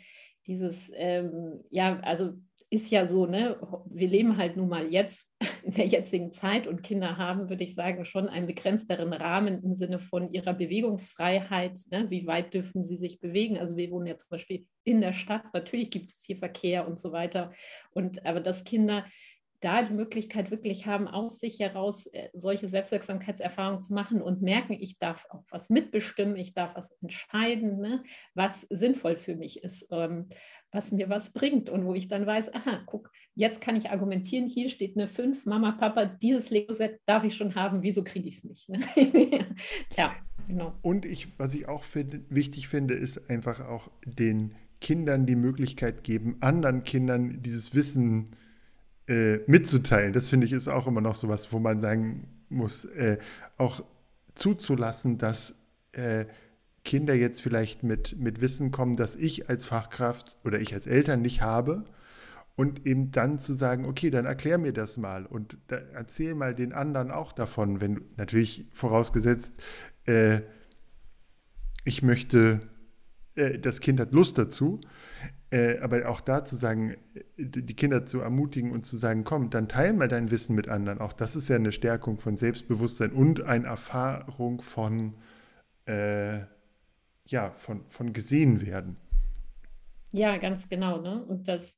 [0.47, 2.34] dieses, ähm, ja, also
[2.70, 3.57] ist ja so, ne,
[3.89, 5.32] wir leben halt nun mal jetzt
[5.63, 9.74] in der jetzigen Zeit und Kinder haben, würde ich sagen, schon einen begrenzteren Rahmen im
[9.74, 11.80] Sinne von ihrer Bewegungsfreiheit.
[11.91, 12.09] Ne?
[12.09, 13.57] Wie weit dürfen sie sich bewegen?
[13.57, 16.99] Also wir wohnen ja zum Beispiel in der Stadt, natürlich gibt es hier Verkehr und
[16.99, 17.51] so weiter.
[17.91, 19.05] Und aber dass Kinder
[19.66, 24.74] da die Möglichkeit wirklich haben, aus sich heraus äh, solche Selbstwirksamkeitserfahrungen zu machen und merken,
[24.74, 28.03] ich darf auch was mitbestimmen, ich darf was entscheiden, ne,
[28.36, 30.30] was sinnvoll für mich ist, ähm,
[30.72, 34.47] was mir was bringt und wo ich dann weiß, aha, guck, jetzt kann ich argumentieren,
[34.47, 38.38] hier steht eine 5, Mama, Papa, dieses Lego-Set darf ich schon haben, wieso kriege ich
[38.38, 38.70] es nicht?
[38.70, 38.82] Ne?
[39.97, 40.13] ja,
[40.47, 40.76] genau.
[40.84, 46.03] Und ich, was ich auch find, wichtig finde, ist einfach auch den Kindern die Möglichkeit
[46.03, 48.45] geben, anderen Kindern dieses Wissen zu
[49.08, 50.14] äh, mitzuteilen.
[50.14, 53.18] Das finde ich ist auch immer noch so was, wo man sagen muss, äh,
[53.58, 53.84] auch
[54.36, 55.56] zuzulassen, dass
[55.93, 56.26] äh,
[56.84, 61.22] Kinder jetzt vielleicht mit, mit Wissen kommen, das ich als Fachkraft oder ich als Eltern
[61.22, 61.86] nicht habe.
[62.56, 66.56] Und eben dann zu sagen, okay, dann erklär mir das mal und da, erzähl mal
[66.56, 69.62] den anderen auch davon, wenn natürlich vorausgesetzt,
[70.06, 70.39] äh,
[71.84, 72.62] ich möchte,
[73.36, 74.80] äh, das Kind hat Lust dazu,
[75.56, 79.49] äh, aber auch da zu sagen, äh, die Kinder zu ermutigen und zu sagen, komm,
[79.49, 80.99] dann teil mal dein Wissen mit anderen.
[80.99, 85.14] Auch das ist ja eine Stärkung von Selbstbewusstsein und eine Erfahrung von,
[85.86, 86.39] äh,
[87.26, 88.97] ja, von, von gesehen werden.
[90.12, 90.99] Ja, ganz genau.
[90.99, 91.24] Ne?
[91.24, 91.74] Und das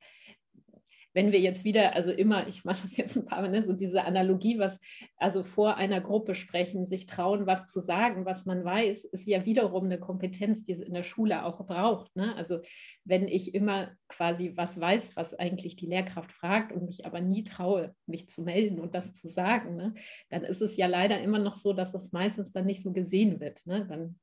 [1.17, 3.73] wenn wir jetzt wieder, also immer, ich mache das jetzt ein paar Mal, ne, so
[3.73, 4.79] diese Analogie, was
[5.17, 9.43] also vor einer Gruppe sprechen, sich trauen, was zu sagen, was man weiß, ist ja
[9.43, 12.15] wiederum eine Kompetenz, die es in der Schule auch braucht.
[12.15, 12.35] Ne?
[12.35, 12.59] Also
[13.03, 17.43] wenn ich immer quasi was weiß, was eigentlich die Lehrkraft fragt und mich aber nie
[17.43, 19.95] traue, mich zu melden und das zu sagen, ne,
[20.29, 23.39] dann ist es ja leider immer noch so, dass es meistens dann nicht so gesehen
[23.39, 23.65] wird.
[23.65, 23.87] Ne?
[23.87, 24.19] Dann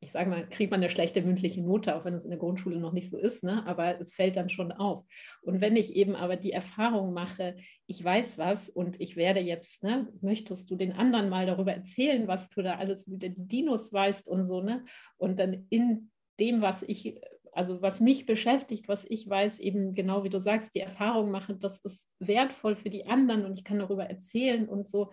[0.00, 2.78] ich sage mal, kriegt man eine schlechte mündliche Note, auch wenn es in der Grundschule
[2.78, 3.66] noch nicht so ist, ne?
[3.66, 5.04] aber es fällt dann schon auf.
[5.42, 7.56] Und wenn ich eben aber die Erfahrung mache,
[7.86, 12.28] ich weiß was und ich werde jetzt, ne, möchtest du den anderen mal darüber erzählen,
[12.28, 14.84] was du da alles über die Dinos weißt und so, ne?
[15.16, 17.20] Und dann in dem, was ich,
[17.52, 21.54] also was mich beschäftigt, was ich weiß, eben genau wie du sagst, die Erfahrung mache,
[21.56, 25.10] das ist wertvoll für die anderen und ich kann darüber erzählen und so,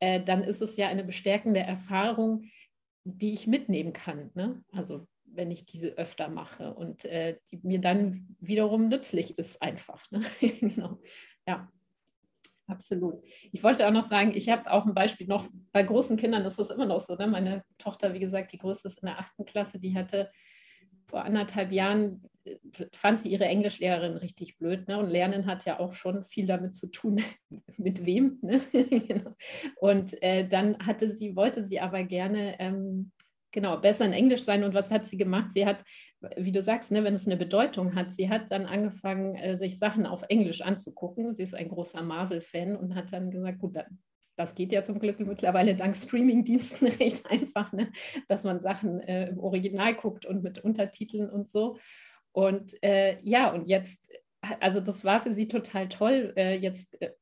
[0.00, 2.44] äh, dann ist es ja eine bestärkende Erfahrung,
[3.06, 4.30] die ich mitnehmen kann.
[4.34, 4.62] Ne?
[4.72, 10.10] Also wenn ich diese öfter mache und äh, die mir dann wiederum nützlich ist einfach.
[10.10, 10.22] Ne?
[10.60, 10.98] genau.
[11.46, 11.70] Ja,
[12.66, 13.22] absolut.
[13.52, 16.58] Ich wollte auch noch sagen, ich habe auch ein Beispiel noch, bei großen Kindern ist
[16.58, 17.14] das immer noch so.
[17.14, 17.28] Ne?
[17.28, 20.30] Meine Tochter, wie gesagt, die größte ist in der achten Klasse, die hatte
[21.06, 22.22] vor anderthalb Jahren
[22.92, 24.88] fand sie ihre Englischlehrerin richtig blöd.
[24.88, 24.98] Ne?
[24.98, 27.20] Und Lernen hat ja auch schon viel damit zu tun,
[27.76, 28.38] mit wem.
[28.42, 28.60] Ne?
[28.72, 29.34] genau.
[29.80, 33.12] Und äh, dann hatte sie, wollte sie aber gerne ähm,
[33.52, 34.64] genau besser in Englisch sein.
[34.64, 35.52] Und was hat sie gemacht?
[35.52, 35.78] Sie hat,
[36.36, 39.78] wie du sagst, ne, wenn es eine Bedeutung hat, sie hat dann angefangen, äh, sich
[39.78, 41.34] Sachen auf Englisch anzugucken.
[41.34, 43.98] Sie ist ein großer Marvel-Fan und hat dann gesagt, gut, dann
[44.36, 47.90] das geht ja zum Glück mittlerweile dank Streaming-Diensten recht einfach, ne?
[48.28, 51.78] dass man Sachen äh, im Original guckt und mit Untertiteln und so.
[52.32, 54.10] Und äh, ja, und jetzt,
[54.60, 56.34] also das war für sie total toll.
[56.36, 57.12] Äh, jetzt äh,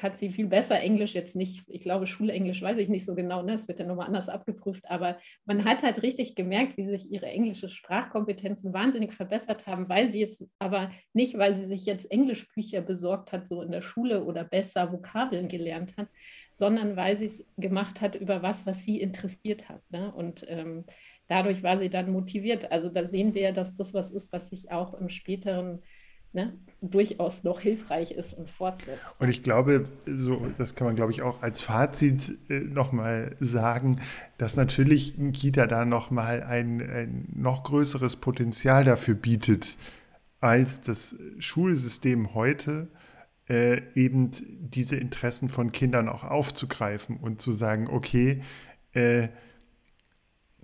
[0.00, 3.42] kann sie viel besser Englisch jetzt nicht, ich glaube, Schulenglisch weiß ich nicht so genau,
[3.42, 3.52] ne?
[3.52, 7.26] es wird ja nochmal anders abgeprüft, aber man hat halt richtig gemerkt, wie sich ihre
[7.26, 12.80] englische Sprachkompetenzen wahnsinnig verbessert haben, weil sie es aber nicht, weil sie sich jetzt Englischbücher
[12.80, 16.08] besorgt hat, so in der Schule oder besser Vokabeln gelernt hat,
[16.54, 19.82] sondern weil sie es gemacht hat über was, was sie interessiert hat.
[19.90, 20.10] Ne?
[20.14, 20.86] Und ähm,
[21.28, 22.72] dadurch war sie dann motiviert.
[22.72, 25.82] Also da sehen wir, dass das was ist, was sich auch im späteren
[26.32, 29.14] ne, durchaus noch hilfreich ist und fortsetzt.
[29.18, 34.00] Und ich glaube, so, das kann man, glaube ich, auch als Fazit äh, nochmal sagen,
[34.38, 39.76] dass natürlich Kita da nochmal ein, ein noch größeres Potenzial dafür bietet,
[40.40, 42.88] als das Schulsystem heute
[43.48, 48.42] äh, eben diese Interessen von Kindern auch aufzugreifen und zu sagen, okay,
[48.92, 49.28] äh,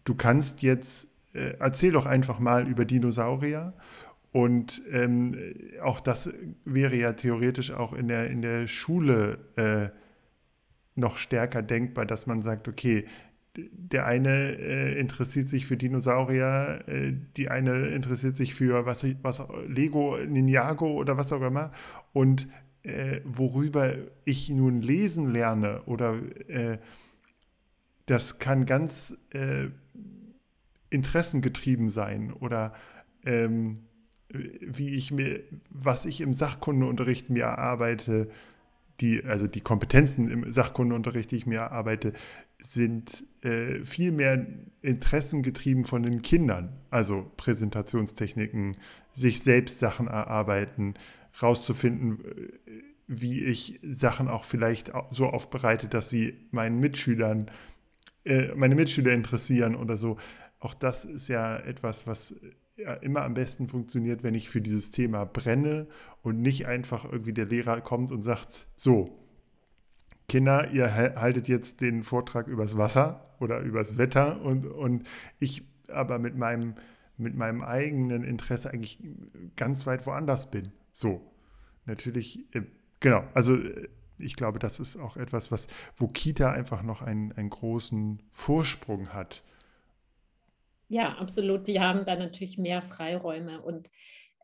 [0.04, 3.74] du kannst jetzt, äh, erzähl doch einfach mal über Dinosaurier
[4.32, 5.34] und ähm,
[5.82, 6.32] auch das
[6.64, 9.88] wäre ja theoretisch auch in der, in der Schule äh,
[10.94, 13.06] noch stärker denkbar, dass man sagt, okay,
[13.56, 19.42] der eine äh, interessiert sich für Dinosaurier, äh, die eine interessiert sich für was, was
[19.66, 21.72] Lego, Ninjago oder was auch immer.
[22.12, 22.48] Und
[22.82, 26.18] äh, worüber ich nun lesen lerne oder
[26.48, 26.78] äh,
[28.06, 29.68] das kann ganz äh,
[30.90, 32.74] interessengetrieben sein oder
[33.24, 33.85] ähm,
[34.28, 38.28] wie ich mir, was ich im Sachkundeunterricht mir erarbeite,
[39.00, 42.12] die, also die Kompetenzen im Sachkundeunterricht, die ich mir erarbeite,
[42.58, 44.46] sind äh, viel mehr
[44.82, 46.72] interessengetrieben von den Kindern.
[46.90, 48.76] Also Präsentationstechniken,
[49.12, 50.94] sich selbst Sachen erarbeiten,
[51.42, 57.50] rauszufinden, äh, wie ich Sachen auch vielleicht so aufbereite, dass sie meinen Mitschülern,
[58.24, 60.16] äh, meine Mitschüler interessieren oder so.
[60.58, 62.34] Auch das ist ja etwas, was
[62.76, 65.86] ja immer am besten funktioniert, wenn ich für dieses Thema brenne
[66.22, 69.18] und nicht einfach irgendwie der Lehrer kommt und sagt, so,
[70.28, 75.06] Kinder, ihr haltet jetzt den Vortrag übers Wasser oder übers Wetter und, und
[75.38, 76.74] ich aber mit meinem,
[77.16, 78.98] mit meinem eigenen Interesse eigentlich
[79.56, 80.72] ganz weit woanders bin.
[80.92, 81.22] So,
[81.86, 82.62] natürlich, äh,
[83.00, 87.32] genau, also äh, ich glaube, das ist auch etwas, was, wo Kita einfach noch einen,
[87.32, 89.44] einen großen Vorsprung hat
[90.88, 91.66] ja, absolut.
[91.66, 93.90] Die haben da natürlich mehr Freiräume und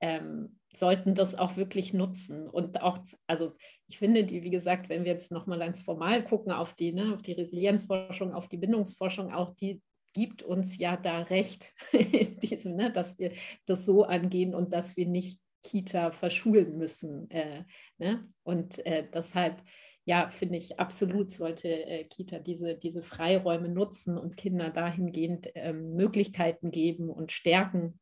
[0.01, 2.49] ähm, sollten das auch wirklich nutzen.
[2.49, 3.53] Und auch, also
[3.89, 7.15] ich finde, die, wie gesagt, wenn wir jetzt nochmal ganz formal gucken auf die, ne,
[7.15, 9.83] auf die Resilienzforschung, auf die Bindungsforschung, auch die
[10.15, 11.73] gibt uns ja da recht,
[12.43, 13.33] diesem, ne, dass wir
[13.67, 17.31] das so angehen und dass wir nicht Kita verschulen müssen.
[17.31, 17.65] Äh,
[17.99, 18.29] ne?
[18.43, 19.63] Und äh, deshalb
[20.05, 25.95] ja, finde ich absolut, sollte äh, Kita diese, diese Freiräume nutzen und Kinder dahingehend ähm,
[25.95, 28.01] Möglichkeiten geben und stärken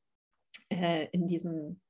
[0.70, 1.82] äh, in diesen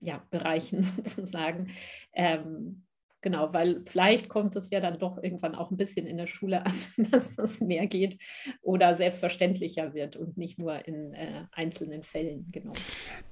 [0.00, 1.70] ja, Bereichen sozusagen.
[2.12, 2.84] Ähm,
[3.22, 6.64] genau, weil vielleicht kommt es ja dann doch irgendwann auch ein bisschen in der Schule
[6.64, 6.74] an,
[7.10, 8.22] dass das mehr geht
[8.62, 12.46] oder selbstverständlicher wird und nicht nur in äh, einzelnen Fällen.
[12.52, 12.72] Genau.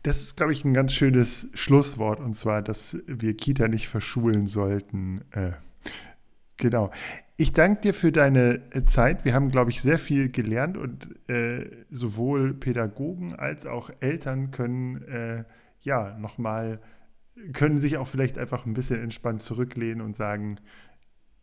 [0.03, 4.49] Das ist, glaube ich, ein ganz schönes Schlusswort und zwar, dass wir Kita nicht verschulen
[4.49, 5.25] sollten.
[5.31, 5.53] Äh
[6.57, 6.91] Genau.
[7.37, 9.24] Ich danke dir für deine äh, Zeit.
[9.24, 15.03] Wir haben, glaube ich, sehr viel gelernt und äh, sowohl Pädagogen als auch Eltern können
[15.03, 15.45] äh,
[15.80, 16.80] ja nochmal,
[17.53, 20.61] können sich auch vielleicht einfach ein bisschen entspannt zurücklehnen und sagen,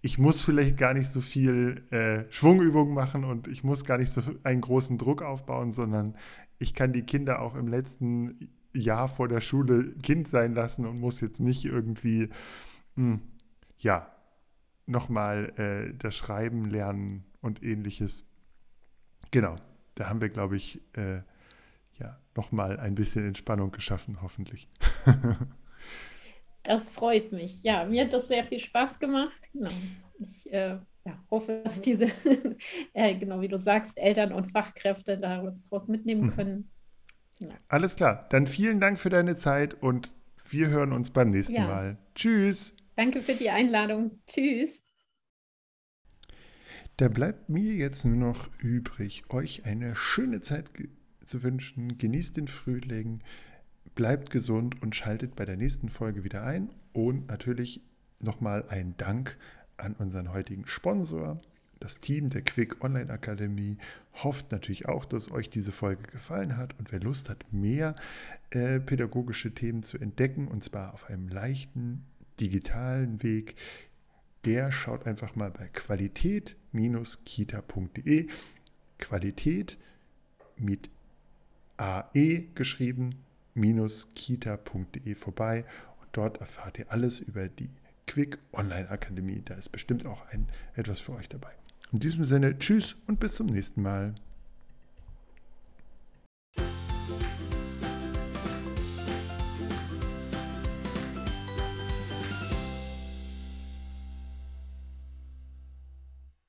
[0.01, 4.11] ich muss vielleicht gar nicht so viel äh, Schwungübung machen und ich muss gar nicht
[4.11, 6.15] so einen großen Druck aufbauen, sondern
[6.59, 10.99] ich kann die Kinder auch im letzten Jahr vor der Schule Kind sein lassen und
[10.99, 12.29] muss jetzt nicht irgendwie,
[12.95, 13.21] mh, hm,
[13.79, 14.13] ja,
[14.89, 18.25] nochmal äh, das Schreiben lernen und ähnliches.
[19.31, 19.55] Genau,
[19.95, 21.21] da haben wir, glaube ich, äh,
[21.99, 24.67] ja, nochmal ein bisschen Entspannung geschaffen, hoffentlich.
[26.63, 27.63] das freut mich.
[27.63, 29.49] Ja, mir hat das sehr viel Spaß gemacht.
[29.53, 29.71] Genau.
[30.19, 32.07] Ich äh, ja, hoffe, dass diese,
[32.93, 36.35] äh, genau wie du sagst, Eltern und Fachkräfte da was draus mitnehmen mhm.
[36.35, 36.71] können.
[37.39, 37.49] Ja.
[37.67, 38.27] Alles klar.
[38.29, 40.13] Dann vielen Dank für deine Zeit und
[40.49, 41.67] wir hören uns beim nächsten ja.
[41.67, 41.97] Mal.
[42.15, 42.75] Tschüss.
[42.99, 44.19] Danke für die Einladung.
[44.27, 44.83] Tschüss.
[46.97, 50.69] Da bleibt mir jetzt nur noch übrig, euch eine schöne Zeit
[51.23, 51.97] zu wünschen.
[51.97, 53.23] Genießt den Frühling,
[53.95, 56.73] bleibt gesund und schaltet bei der nächsten Folge wieder ein.
[56.91, 57.81] Und natürlich
[58.19, 59.37] nochmal ein Dank
[59.77, 61.39] an unseren heutigen Sponsor.
[61.79, 63.77] Das Team der Quick Online Akademie
[64.25, 67.95] hofft natürlich auch, dass euch diese Folge gefallen hat und wer Lust hat, mehr
[68.49, 72.03] äh, pädagogische Themen zu entdecken und zwar auf einem leichten
[72.39, 73.55] digitalen Weg,
[74.45, 78.27] der schaut einfach mal bei qualität-kita.de.
[78.97, 79.77] Qualität
[80.57, 80.89] mit
[81.77, 83.15] AE geschrieben,
[84.15, 85.65] kita.de vorbei
[86.01, 87.69] und dort erfahrt ihr alles über die
[88.07, 89.43] Quick Online Akademie.
[89.43, 91.51] Da ist bestimmt auch ein, etwas für euch dabei.
[91.91, 94.15] In diesem Sinne, tschüss und bis zum nächsten Mal.